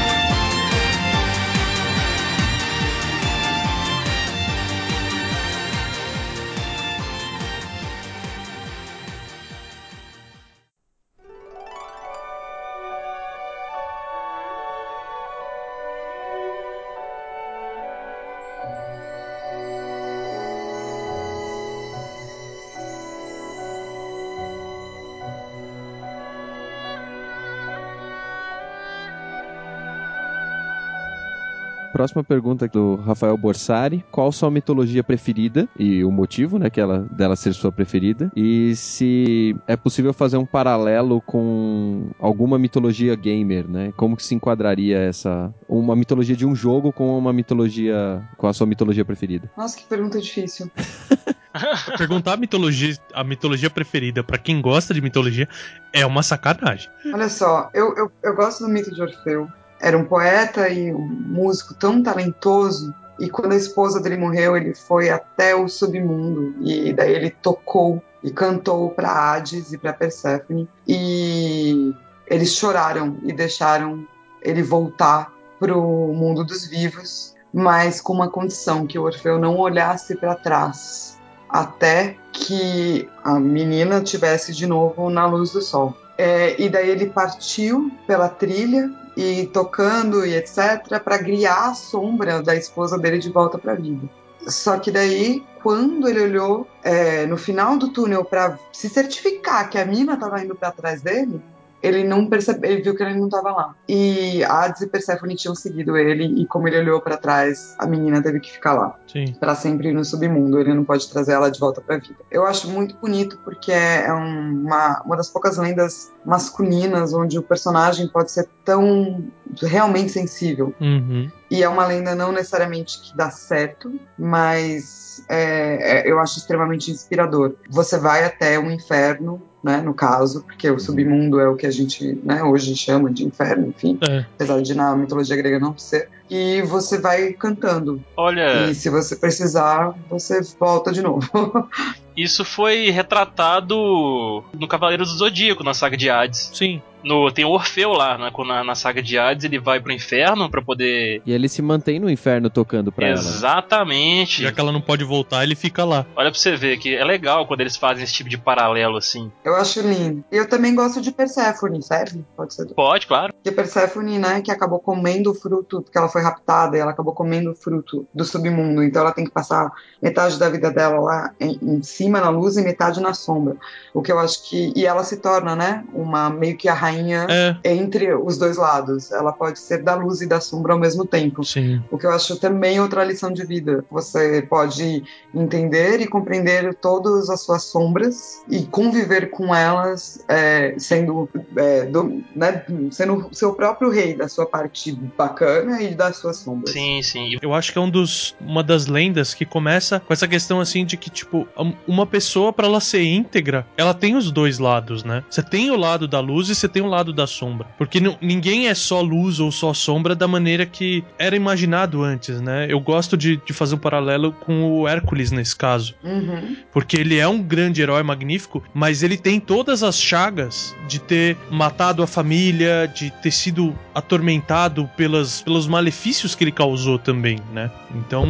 [31.99, 34.05] Próxima pergunta do Rafael Borsari.
[34.13, 38.31] Qual sua mitologia preferida e o motivo, né, que ela, dela ser sua preferida?
[38.37, 43.93] E se é possível fazer um paralelo com alguma mitologia gamer, né?
[43.97, 48.53] Como que se enquadraria essa uma mitologia de um jogo com uma mitologia com a
[48.53, 49.51] sua mitologia preferida?
[49.57, 50.71] Nossa, que pergunta difícil.
[51.99, 55.49] Perguntar a mitologia, a mitologia preferida pra quem gosta de mitologia
[55.93, 56.89] é uma sacanagem.
[57.13, 59.49] Olha só, eu, eu, eu gosto do mito de Orfeu.
[59.81, 62.95] Era um poeta e um músico tão talentoso.
[63.19, 66.55] E quando a esposa dele morreu, ele foi até o submundo.
[66.61, 70.69] E daí ele tocou e cantou para Hades e para Perséfone.
[70.87, 71.95] E
[72.27, 74.07] eles choraram e deixaram
[74.43, 79.57] ele voltar para o mundo dos vivos, mas com uma condição que o Orfeu não
[79.59, 81.19] olhasse para trás
[81.49, 85.97] até que a menina tivesse de novo na luz do sol.
[86.17, 92.41] É, e daí ele partiu pela trilha e tocando e etc para guiar a sombra
[92.41, 94.09] da esposa dele de volta para a vida.
[94.47, 99.77] Só que daí, quando ele olhou é, no final do túnel para se certificar que
[99.77, 101.43] a mina estava indo para trás dele,
[101.83, 103.75] ele não percebeu, ele viu que ele não estava lá.
[103.89, 108.23] E Hades e Persephone tinham seguido ele e como ele olhou para trás, a menina
[108.23, 109.35] teve que ficar lá Sim.
[109.39, 110.61] para sempre no submundo.
[110.61, 112.19] Ele não pode trazer ela de volta para a vida.
[112.31, 118.09] Eu acho muito bonito porque é uma, uma das poucas lendas masculinas onde o personagem
[118.09, 119.25] pode ser tão
[119.63, 120.75] realmente sensível.
[120.81, 121.31] Uhum.
[121.51, 126.91] E é uma lenda não necessariamente que dá certo, mas é, é, eu acho extremamente
[126.91, 127.55] inspirador.
[127.71, 131.71] Você vai até o inferno, né, no caso, porque o submundo é o que a
[131.71, 134.25] gente né, hoje chama de inferno, enfim, É.
[134.35, 136.09] apesar de na mitologia grega não ser.
[136.31, 138.03] E você vai cantando.
[138.17, 141.29] Olha, E se você precisar, você volta de novo.
[142.17, 146.51] isso foi retratado no Cavaleiro do Zodíaco, na saga de Hades.
[146.53, 146.83] Sim.
[147.05, 150.51] No, tem o Orfeu lá, né, na, na saga de Hades ele vai pro inferno
[150.51, 151.23] pra poder.
[151.25, 153.19] E ele se mantém no inferno tocando pra ela.
[153.19, 154.43] Exatamente.
[154.43, 156.05] Já que ela não pode voltar, ele fica lá.
[156.17, 159.31] Olha pra você ver que é legal quando eles fazem esse tipo de paralelo assim.
[159.45, 160.25] Eu acho lindo.
[160.31, 162.25] E eu também gosto de Perséfone, serve?
[162.37, 162.67] Pode ser.
[162.75, 163.33] Pode, claro.
[163.33, 167.15] Porque Perséfone, né, que acabou comendo o fruto, porque ela foi raptada e ela acabou
[167.15, 168.83] comendo o fruto do submundo.
[168.83, 169.71] Então ela tem que passar
[170.03, 173.57] metade da vida dela lá em, em cima na luz e metade na sombra.
[173.95, 174.73] O que eu acho que.
[174.77, 179.11] E ela se torna, né, uma meio que a rainha É, entre os dois lados.
[179.13, 181.45] Ela pode ser da luz e da sombra ao mesmo tempo.
[181.45, 181.83] sim.
[181.91, 183.85] O que eu acho também outra lição de vida.
[183.91, 185.03] Você pode
[185.35, 192.23] entender e compreender todas as suas sombras e conviver com elas é, sendo, é, do-
[192.35, 196.73] né, sendo seu próprio rei da sua parte bacana e das suas sombras.
[196.73, 197.37] Sim, sim.
[197.41, 200.85] Eu acho que é um dos, uma das lendas que começa com essa questão assim
[200.85, 205.05] de que, tipo, um- uma pessoa, pra ela ser íntegra, ela tem os dois lados,
[205.05, 205.23] né?
[205.31, 207.69] Você tem o lado da luz e você tem o lado da sombra.
[207.77, 212.67] Porque ninguém é só luz ou só sombra da maneira que era imaginado antes, né?
[212.69, 215.95] Eu gosto de, de fazer um paralelo com o Hércules nesse caso.
[216.03, 216.57] Uhum.
[216.73, 221.37] Porque ele é um grande herói magnífico, mas ele tem todas as chagas de ter
[221.51, 225.98] matado a família, de ter sido atormentado pelas, pelos malefícios
[226.37, 227.71] que ele causou também, né?
[227.95, 228.27] Então,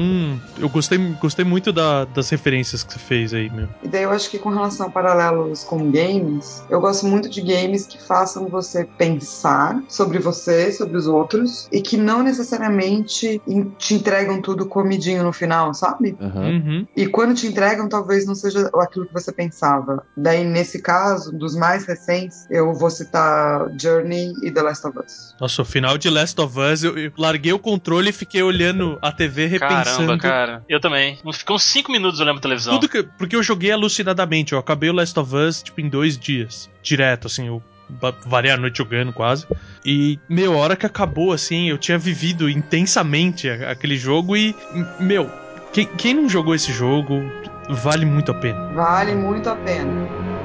[0.59, 3.69] eu gostei, gostei muito da- das referências que você fez aí, meu.
[3.83, 7.41] E daí eu acho que com relação a paralelos com games, eu gosto muito de
[7.41, 13.41] games que façam você pensar sobre você, sobre os outros, e que não necessariamente
[13.79, 16.17] te entregam tudo comidinho no final, sabe?
[16.21, 16.87] Uhum.
[16.97, 20.05] E quando te entregam, talvez não seja aquilo que você pensava.
[20.17, 25.35] Daí, nesse caso, dos mais recentes, eu vou citar Journey e The Last of Us.
[25.41, 28.99] Nossa, o final de Last of Us, eu, eu larguei o controle e fiquei olhando
[29.03, 29.85] a TV repensando.
[29.85, 30.65] caramba, cara.
[30.69, 31.19] Eu também.
[31.33, 32.75] Ficou uns 5 minutos olhando a televisão.
[32.75, 34.53] Tudo que, porque eu joguei alucinadamente.
[34.53, 36.71] Eu acabei o Last of Us, tipo, em dois dias.
[36.83, 37.47] Direto, assim.
[37.49, 37.63] Eu
[38.01, 39.47] va- varei a noite jogando quase.
[39.85, 44.55] E, meu, a hora que acabou, assim, eu tinha vivido intensamente aquele jogo e,
[45.01, 45.31] meu,
[45.73, 47.21] quem, quem não jogou esse jogo
[47.69, 48.73] vale muito a pena.
[48.73, 50.38] Vale muito a pena.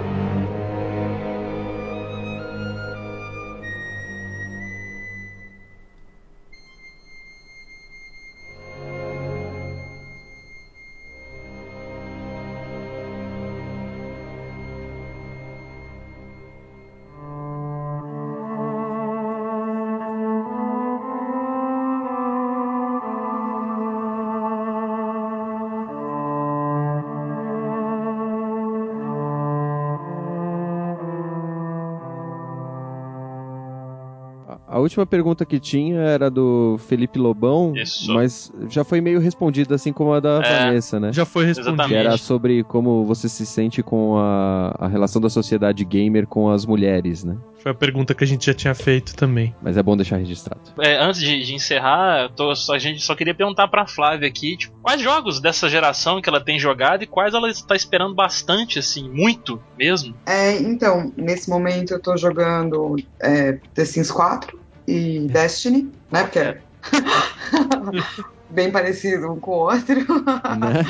[34.83, 38.13] Última pergunta que tinha era do Felipe Lobão, Isso.
[38.13, 40.65] mas já foi meio respondida, assim como a da É.
[40.65, 41.11] Vanessa, né?
[41.11, 41.73] Já foi respondido.
[41.75, 42.01] Exatamente.
[42.01, 46.49] Que era sobre como você se sente com a, a relação da sociedade gamer com
[46.49, 47.35] as mulheres, né?
[47.57, 49.55] Foi a pergunta que a gente já tinha feito também.
[49.61, 50.59] Mas é bom deixar registrado.
[50.81, 54.75] É, antes de, de encerrar, tô- a gente só queria perguntar pra Flávia aqui, tipo,
[54.81, 59.09] quais jogos dessa geração que ela tem jogado e quais ela está esperando bastante, assim,
[59.09, 60.13] muito mesmo?
[60.25, 66.23] É, então, nesse momento eu tô jogando é, The Sims 4 e Destiny, né?
[66.23, 66.57] Porque é
[68.49, 69.95] bem parecido um com o outro.
[69.95, 70.83] Né?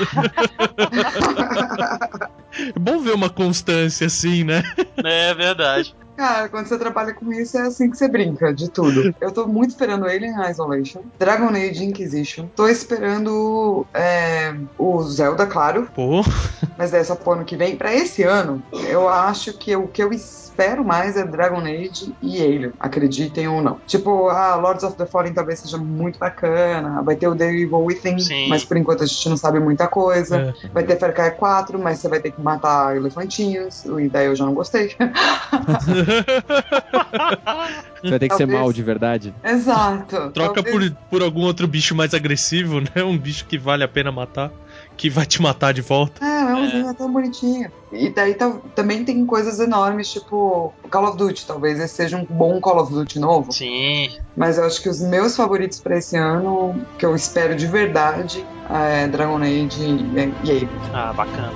[2.75, 4.63] É bom ver uma constância assim, né?
[5.03, 5.95] É verdade.
[6.15, 9.15] Cara, quando você trabalha com isso, é assim que você brinca, de tudo.
[9.19, 15.89] Eu tô muito esperando Alien Isolation, Dragon Age Inquisition, tô esperando é, o Zelda, claro,
[15.95, 16.21] Pô,
[16.77, 17.75] mas é só pro ano que vem.
[17.75, 20.52] Pra esse ano, eu acho que o que eu espero
[20.85, 23.79] mais é Dragon Age e Alien, acreditem ou não.
[23.87, 27.83] Tipo, ah, Lords of the Fallen talvez seja muito bacana, vai ter o The Evil
[27.85, 28.47] Within, Sim.
[28.49, 30.37] mas por enquanto a gente não sabe muita coisa.
[30.37, 30.53] é.
[30.73, 34.35] Vai ter Far Cry 4, mas você vai ter que matar elefantinhos, e daí eu
[34.35, 34.89] já não gostei.
[38.01, 38.59] Você vai ter que ser Talvez.
[38.59, 39.33] mal de verdade.
[39.43, 40.31] Exato.
[40.31, 43.03] Troca Talvez- por, por algum outro bicho mais agressivo, né?
[43.03, 44.51] Um bicho que vale a pena matar,
[44.97, 46.23] que vai te matar de volta.
[46.23, 47.71] É, é um é tão bonitinho.
[47.91, 51.45] E daí tá- também tem coisas enormes, tipo Call of Duty.
[51.45, 53.51] Talvez esse seja um bom Call of Duty novo.
[53.51, 54.09] Sim.
[54.35, 58.45] Mas eu acho que os meus favoritos pra esse ano, que eu espero de verdade,
[58.69, 60.69] é Dragon Age e, e Alien.
[60.93, 61.51] Ah, bacana.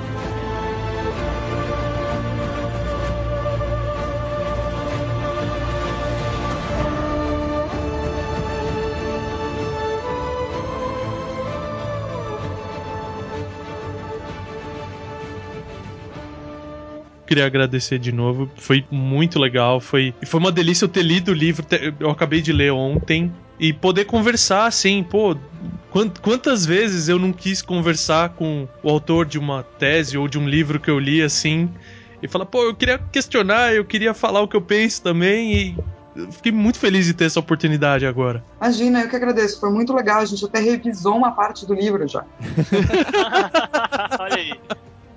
[17.28, 18.50] Queria agradecer de novo.
[18.56, 19.80] Foi muito legal.
[19.82, 21.66] Foi, foi uma delícia eu ter lido o livro.
[22.00, 23.32] Eu acabei de ler ontem.
[23.60, 25.36] E poder conversar assim, pô.
[25.92, 30.38] quan- Quantas vezes eu não quis conversar com o autor de uma tese ou de
[30.40, 31.70] um livro que eu li assim.
[32.24, 35.54] E falar, pô, eu queria questionar, eu queria falar o que eu penso também.
[35.54, 35.78] E
[36.32, 38.44] fiquei muito feliz de ter essa oportunidade agora.
[38.62, 39.60] Imagina, eu que agradeço.
[39.60, 40.20] Foi muito legal.
[40.22, 42.24] A gente até revisou uma parte do livro já.
[44.20, 44.52] Olha aí.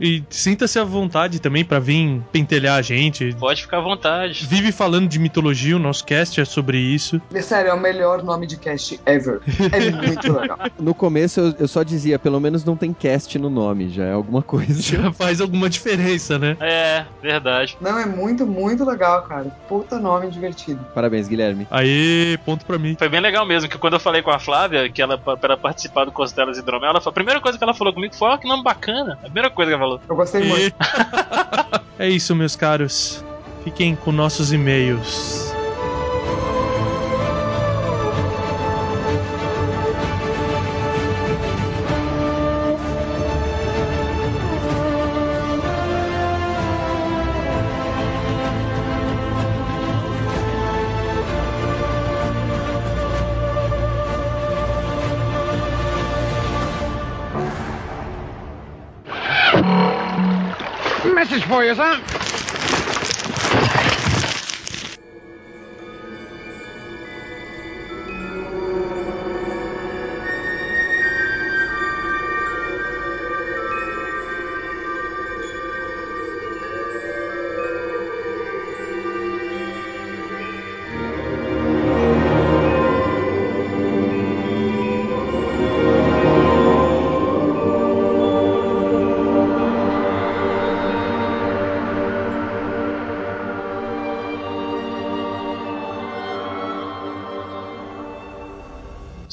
[0.00, 3.34] E sinta-se à vontade também pra vir pentelhar a gente.
[3.38, 4.46] Pode ficar à vontade.
[4.46, 7.20] Vive falando de mitologia, o nosso cast é sobre isso.
[7.34, 9.40] E, sério, é o melhor nome de cast ever.
[9.72, 10.58] É muito legal.
[10.78, 14.12] No começo eu, eu só dizia, pelo menos não tem cast no nome, já é
[14.12, 14.80] alguma coisa.
[14.80, 16.56] Já faz alguma diferença, né?
[16.60, 17.76] É, verdade.
[17.80, 19.46] Não, é muito, muito legal, cara.
[19.68, 20.84] Puta nome divertido.
[20.94, 21.66] Parabéns, Guilherme.
[21.70, 22.96] Aí, ponto pra mim.
[22.98, 25.56] Foi bem legal mesmo, que quando eu falei com a Flávia, que ela, pra ela
[25.56, 28.36] participar do Costelas Hidromel, ela falou, a primeira coisa que ela falou comigo foi, ó,
[28.36, 29.18] que nome bacana.
[29.20, 29.89] A primeira coisa que ela falou.
[30.08, 30.76] Eu gostei muito.
[30.76, 31.80] E...
[32.04, 33.24] é isso, meus caros.
[33.64, 35.49] Fiquem com nossos e-mails.
[61.50, 62.29] For you, sir.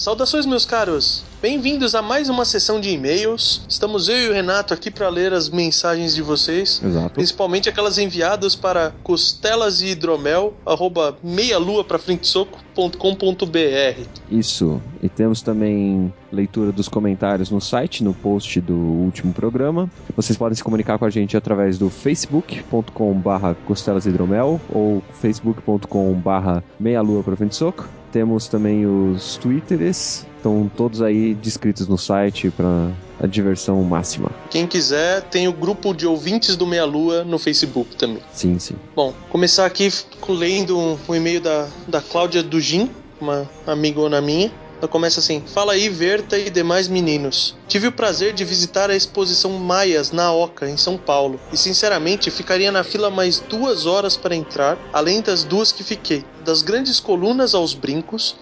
[0.07, 1.25] Saudações, meus caros!
[1.39, 3.61] Bem-vindos a mais uma sessão de e-mails.
[3.69, 6.81] Estamos eu e o Renato aqui para ler as mensagens de vocês.
[6.83, 7.11] Exato.
[7.11, 14.01] Principalmente aquelas enviadas para costelas e hidromel, arroba meialua pra frente soco.com.br.
[14.31, 14.81] Isso.
[14.99, 19.87] E temos também leitura dos comentários no site, no post do último programa.
[20.15, 27.21] Vocês podem se comunicar com a gente através do facebook.com/barra costelasidromel ou facebook.com/barra meia lua
[27.21, 27.87] pra frente soco.
[28.11, 34.31] Temos também os twitters, estão todos aí descritos no site para a diversão máxima.
[34.49, 38.21] Quem quiser, tem o grupo de ouvintes do Meia Lua no Facebook também.
[38.31, 38.75] Sim, sim.
[38.95, 39.91] Bom, começar aqui
[40.29, 44.51] lendo um, um e-mail da, da Cláudia Dugin, uma amigona minha.
[44.79, 47.55] Ela começa assim: Fala aí, Verta e demais meninos.
[47.67, 52.29] Tive o prazer de visitar a exposição Maias na Oca, em São Paulo, e sinceramente
[52.29, 56.23] ficaria na fila mais duas horas para entrar, além das duas que fiquei.
[56.45, 58.35] Das grandes colunas aos brincos,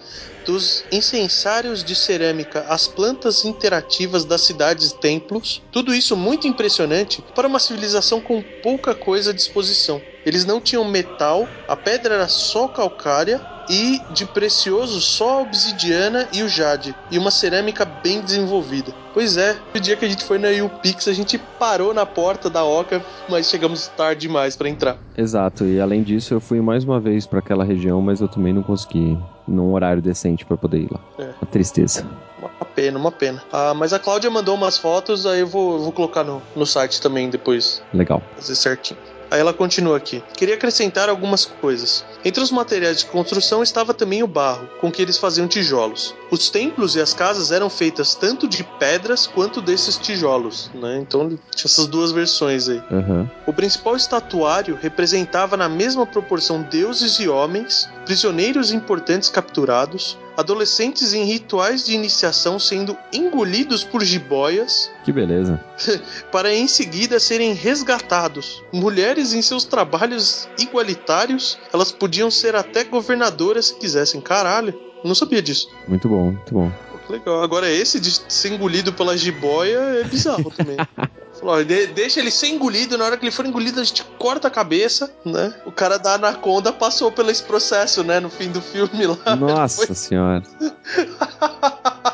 [0.46, 7.48] dos incensários de cerâmica às plantas interativas das cidades templos, tudo isso muito impressionante para
[7.48, 10.02] uma civilização com pouca coisa à disposição.
[10.26, 16.28] Eles não tinham metal, a pedra era só calcária e de precioso só a obsidiana
[16.32, 18.93] e o jade, e uma cerâmica bem desenvolvida.
[19.13, 22.49] Pois é, o dia que a gente foi na UPix, a gente parou na porta
[22.49, 24.97] da Oca, mas chegamos tarde demais para entrar.
[25.17, 28.53] Exato, e além disso eu fui mais uma vez pra aquela região, mas eu também
[28.53, 29.17] não consegui
[29.47, 30.99] num horário decente pra poder ir lá.
[31.17, 31.34] É.
[31.41, 32.05] Uma tristeza.
[32.39, 33.43] Uma pena, uma pena.
[33.51, 36.65] Ah, mas a Cláudia mandou umas fotos, aí eu vou, eu vou colocar no, no
[36.65, 38.21] site também depois, Legal.
[38.36, 38.99] fazer certinho.
[39.30, 40.23] Aí ela continua aqui.
[40.36, 42.05] Queria acrescentar algumas coisas.
[42.23, 46.15] Entre os materiais de construção estava também o barro, com que eles faziam tijolos.
[46.32, 50.99] Os templos e as casas eram feitas tanto de pedras quanto desses tijolos, né?
[51.01, 52.82] Então tinha essas duas versões aí.
[52.91, 53.30] Aham.
[53.45, 61.24] O principal estatuário representava na mesma proporção deuses e homens, prisioneiros importantes capturados, adolescentes em
[61.24, 65.64] rituais de iniciação sendo engolidos por jiboias, Que beleza.
[66.32, 68.64] para em seguida serem resgatados.
[68.72, 74.22] Mulheres em seus trabalhos igualitários, elas podiam ser até governadoras se quisessem.
[74.22, 74.74] Caralho,
[75.04, 75.70] eu não sabia disso.
[75.88, 76.72] Muito bom, muito bom.
[77.10, 77.44] Legal.
[77.44, 80.78] Agora esse de ser engolido pela jiboia é bizarro também.
[81.40, 84.48] Falou, de- deixa ele ser engolido, na hora que ele for engolido a gente corta
[84.48, 85.54] a cabeça, né?
[85.66, 88.20] O cara da Anaconda passou pelo esse processo, né?
[88.20, 89.36] No fim do filme lá.
[89.36, 90.44] Nossa senhora.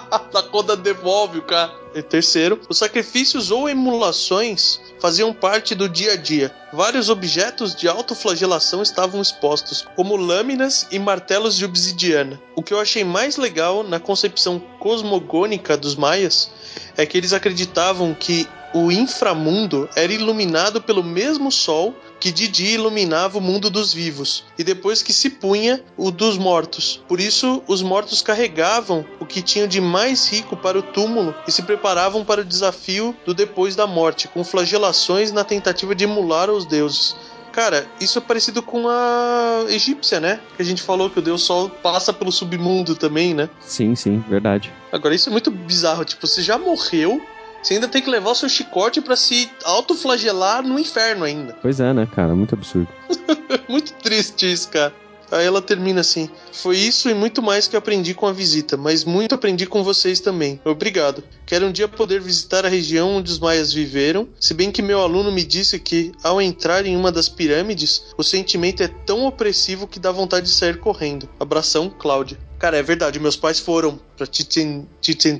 [0.09, 1.71] A Anaconda devolve o cara.
[1.93, 6.51] E terceiro, os sacrifícios ou emulações faziam parte do dia a dia.
[6.71, 12.39] Vários objetos de autoflagelação estavam expostos, como lâminas e martelos de obsidiana.
[12.55, 16.49] O que eu achei mais legal na concepção cosmogônica dos maias
[16.95, 22.75] é que eles acreditavam que o inframundo era iluminado pelo mesmo sol que de dia
[22.75, 27.01] iluminava o mundo dos vivos, e depois que se punha o dos mortos.
[27.07, 31.51] Por isso, os mortos carregavam o que tinham de mais rico para o túmulo e
[31.51, 36.49] se preparavam para o desafio do depois da morte, com flagelações na tentativa de emular
[36.49, 37.15] os deuses.
[37.51, 40.39] Cara, isso é parecido com a egípcia, né?
[40.55, 43.49] Que a gente falou que o deus sol passa pelo submundo também, né?
[43.59, 44.71] Sim, sim, verdade.
[44.91, 46.05] Agora, isso é muito bizarro.
[46.05, 47.21] Tipo, você já morreu,
[47.61, 51.55] você ainda tem que levar o seu chicote pra se autoflagelar no inferno ainda.
[51.61, 52.35] Pois é, né, cara?
[52.35, 52.87] Muito absurdo.
[53.69, 54.93] muito triste isso, cara.
[55.31, 59.03] Aí ela termina assim: Foi isso e muito mais que aprendi com a visita, mas
[59.03, 60.59] muito aprendi com vocês também.
[60.65, 61.23] Obrigado.
[61.45, 65.01] Quero um dia poder visitar a região onde os maias viveram, se bem que meu
[65.01, 69.87] aluno me disse que, ao entrar em uma das pirâmides, o sentimento é tão opressivo
[69.87, 71.27] que dá vontade de sair correndo.
[71.39, 72.37] Abração, Cláudia.
[72.59, 75.39] Cara, é verdade, meus pais foram pra Chichen, Chichen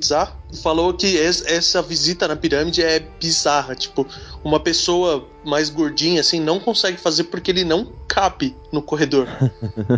[0.51, 3.75] e falou que es- essa visita na pirâmide é bizarra.
[3.75, 4.07] Tipo,
[4.43, 9.27] uma pessoa mais gordinha assim não consegue fazer porque ele não cabe no corredor.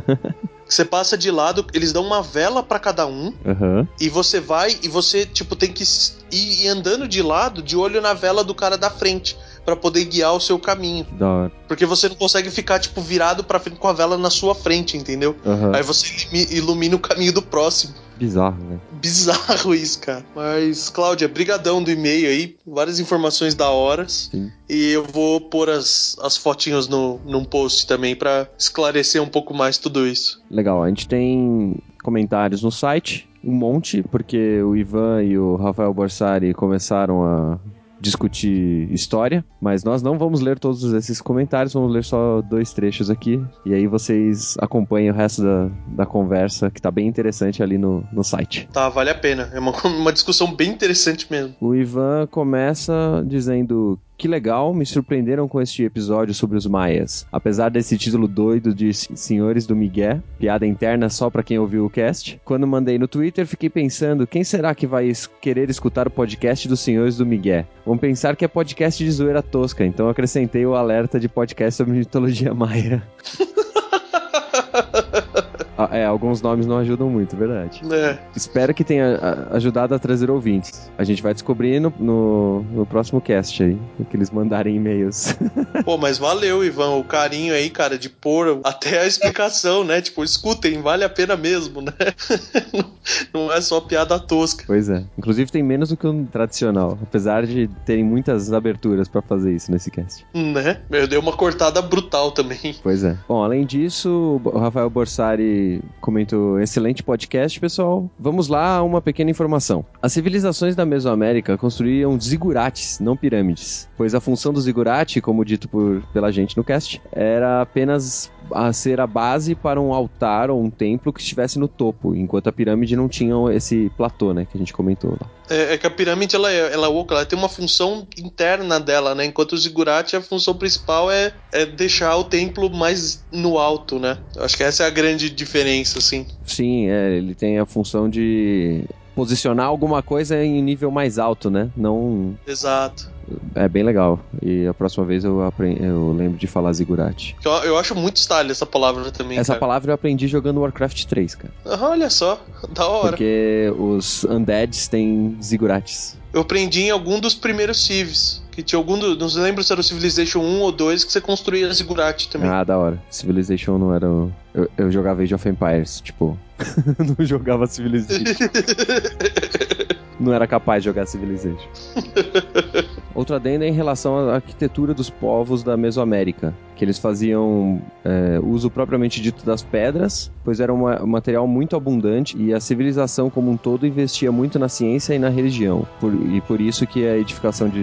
[0.66, 3.88] Você passa de lado, eles dão uma vela pra cada um Aham.
[4.00, 5.84] e você vai e você tipo tem que
[6.32, 10.34] ir andando de lado, de olho na vela do cara da frente pra poder guiar
[10.34, 11.52] o seu caminho, da hora.
[11.68, 14.98] porque você não consegue ficar tipo virado pra frente com a vela na sua frente,
[14.98, 15.36] entendeu?
[15.46, 15.76] Aham.
[15.76, 17.94] Aí você ilumi- ilumina o caminho do próximo.
[18.24, 18.82] Bizarro, velho.
[19.02, 20.26] Bizarro isso, cara.
[20.34, 22.56] Mas, Cláudia, brigadão do e-mail aí.
[22.66, 24.08] Várias informações da hora.
[24.08, 24.50] Sim.
[24.70, 29.54] E eu vou pôr as, as fotinhos no, num post também pra esclarecer um pouco
[29.54, 30.42] mais tudo isso.
[30.50, 35.94] Legal, a gente tem comentários no site, um monte, porque o Ivan e o Rafael
[35.94, 37.60] Borsari começaram a
[38.04, 43.10] discutir história, mas nós não vamos ler todos esses comentários, vamos ler só dois trechos
[43.10, 47.78] aqui, e aí vocês acompanhem o resto da, da conversa, que tá bem interessante ali
[47.78, 48.68] no, no site.
[48.74, 49.50] Tá, vale a pena.
[49.54, 51.56] É uma, uma discussão bem interessante mesmo.
[51.62, 57.28] O Ivan começa dizendo que legal, me surpreenderam com este episódio sobre os maias.
[57.30, 61.90] Apesar desse título doido de Senhores do Miguel, piada interna só pra quem ouviu o
[61.90, 62.40] cast.
[62.46, 65.12] Quando mandei no Twitter, fiquei pensando, quem será que vai
[65.42, 67.66] querer escutar o podcast dos Senhores do Miguel?
[67.86, 71.92] Vão pensar que é podcast de zoeira tosca, então acrescentei o alerta de podcast sobre
[71.92, 73.04] mitologia maia.
[75.78, 77.82] Ah, é, alguns nomes não ajudam muito, verdade.
[77.92, 78.18] É.
[78.36, 80.92] Espero que tenha a- ajudado a trazer ouvintes.
[80.98, 83.78] A gente vai descobrir no, no, no próximo cast aí,
[84.10, 85.36] que eles mandarem e-mails.
[85.84, 90.02] Pô, mas valeu, Ivan, o carinho aí, cara, de pôr até a explicação, né?
[90.02, 91.92] Tipo, escutem, vale a pena mesmo, né?
[93.34, 94.64] Não é só piada tosca.
[94.68, 95.04] Pois é.
[95.18, 99.72] Inclusive tem menos do que um tradicional, apesar de terem muitas aberturas pra fazer isso
[99.72, 100.26] nesse cast.
[100.34, 100.80] Né?
[100.92, 102.76] Eu dei uma cortada brutal também.
[102.82, 103.18] Pois é.
[103.28, 105.63] Bom, além disso, o Rafael Borsari
[106.02, 108.10] comentou: excelente podcast, pessoal.
[108.20, 109.86] Vamos lá uma pequena informação.
[110.02, 115.68] As civilizações da Mesoamérica construíam zigurates, não pirâmides, pois a função do zigurate, como dito
[115.68, 120.62] por, pela gente no cast, era apenas a ser a base para um altar ou
[120.62, 124.58] um templo que estivesse no topo, enquanto a pirâmide não tinha esse platô, né, que
[124.58, 125.30] a gente comentou lá.
[125.50, 128.80] É, é que a pirâmide ela é, ela é oca, ela tem uma função interna
[128.80, 129.26] dela, né?
[129.26, 134.18] Enquanto o zigurate a função principal é, é deixar o templo mais no alto, né?
[134.38, 136.26] Acho que essa é a grande diferença, assim.
[136.46, 138.84] Sim, é, ele tem a função de
[139.16, 141.70] posicionar alguma coisa em nível mais alto, né?
[141.78, 143.12] Não Exato.
[143.54, 144.20] é bem legal.
[144.42, 147.36] E a próxima vez eu, apre- eu lembro de falar zigurate.
[147.46, 149.38] Eu, eu acho muito style essa palavra também.
[149.38, 149.60] Essa cara.
[149.60, 151.54] palavra eu aprendi jogando Warcraft 3, cara.
[151.66, 152.44] Ah, Olha só,
[152.74, 153.10] da hora.
[153.10, 156.18] Porque os undeads têm zigurates.
[156.34, 158.42] Eu aprendi em algum dos primeiros Civis.
[158.56, 161.20] Que tinha algum do, Não lembro se era o Civilization 1 ou 2 que você
[161.20, 162.50] construía zigurate também.
[162.50, 163.02] Ah, da hora.
[163.10, 164.08] Civilization não era.
[164.10, 166.38] o- Eu, eu jogava Age of Empires, tipo.
[167.18, 168.24] não jogava Civilization.
[170.20, 171.68] não era capaz de jogar Civilization.
[173.16, 178.40] Outro adendo é em relação à arquitetura dos povos da Mesoamérica, que eles faziam é,
[178.44, 183.30] uso propriamente dito das pedras, pois era uma- um material muito abundante e a civilização
[183.30, 187.06] como um todo investia muito na ciência e na religião, por- e por isso que
[187.08, 187.80] a edificação de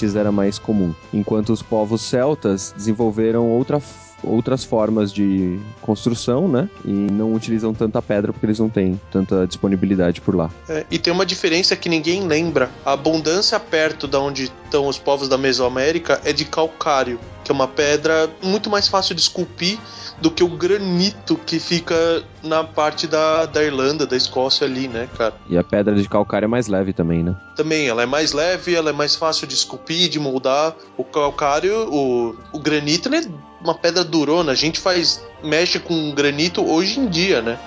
[0.00, 3.80] zigurates era mais comum, enquanto os povos celtas desenvolveram outra
[4.22, 6.68] outras formas de construção, né?
[6.84, 10.50] E não utilizam tanta pedra porque eles não têm tanta disponibilidade por lá.
[10.68, 12.70] É, e tem uma diferença que ninguém lembra.
[12.84, 17.54] A abundância perto da onde estão os povos da Mesoamérica é de calcário, que é
[17.54, 19.78] uma pedra muito mais fácil de esculpir
[20.20, 25.08] do que o granito que fica na parte da, da Irlanda, da Escócia ali, né,
[25.16, 25.34] cara?
[25.48, 27.34] E a pedra de calcário é mais leve também, né?
[27.56, 30.74] Também, ela é mais leve, ela é mais fácil de esculpir, de moldar.
[30.96, 33.28] O calcário, o, o granito, ele é
[33.62, 34.52] uma pedra durona.
[34.52, 37.58] A gente faz, mexe com granito hoje em dia, né?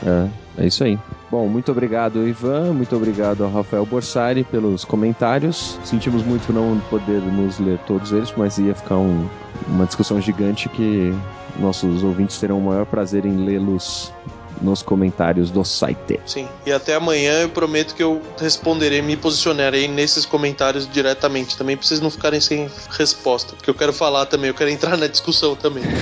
[0.58, 0.98] É, é isso aí.
[1.32, 2.74] Bom, muito obrigado, Ivan.
[2.74, 5.80] Muito obrigado ao Rafael Borsari pelos comentários.
[5.84, 9.28] Sentimos muito não podermos ler todos eles, mas ia ficar um-
[9.68, 11.14] uma discussão gigante que
[11.58, 14.12] nossos ouvintes terão o maior prazer em lê-los
[14.62, 16.20] nos comentários do site.
[16.26, 16.48] Sim.
[16.66, 21.86] E até amanhã eu prometo que eu responderei, me posicionarei nesses comentários diretamente também, pra
[21.86, 23.56] vocês não ficarem sem resposta.
[23.56, 25.84] Porque eu quero falar também, eu quero entrar na discussão também.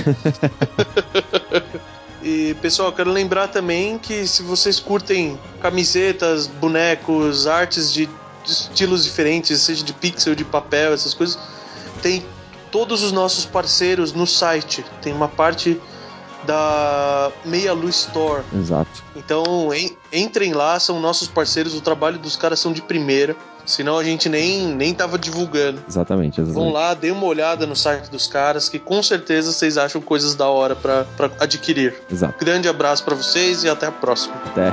[2.24, 8.08] E pessoal, quero lembrar também que se vocês curtem camisetas, bonecos, artes de
[8.44, 11.38] de estilos diferentes, seja de pixel, de papel, essas coisas,
[12.00, 12.24] tem
[12.72, 14.84] todos os nossos parceiros no site.
[15.00, 15.80] Tem uma parte
[16.44, 18.42] da Meia Luz Store.
[18.52, 19.04] Exato.
[19.14, 23.36] Então en- entrem lá, são nossos parceiros, o trabalho dos caras são de primeira.
[23.64, 25.80] Senão a gente nem, nem tava divulgando.
[25.88, 26.40] Exatamente.
[26.40, 26.52] exatamente.
[26.64, 30.34] Vão lá, dê uma olhada no site dos caras, que com certeza vocês acham coisas
[30.34, 31.94] da hora pra pra adquirir.
[32.10, 32.44] Exato.
[32.44, 34.34] Grande abraço pra vocês e até a próxima.
[34.46, 34.72] Até.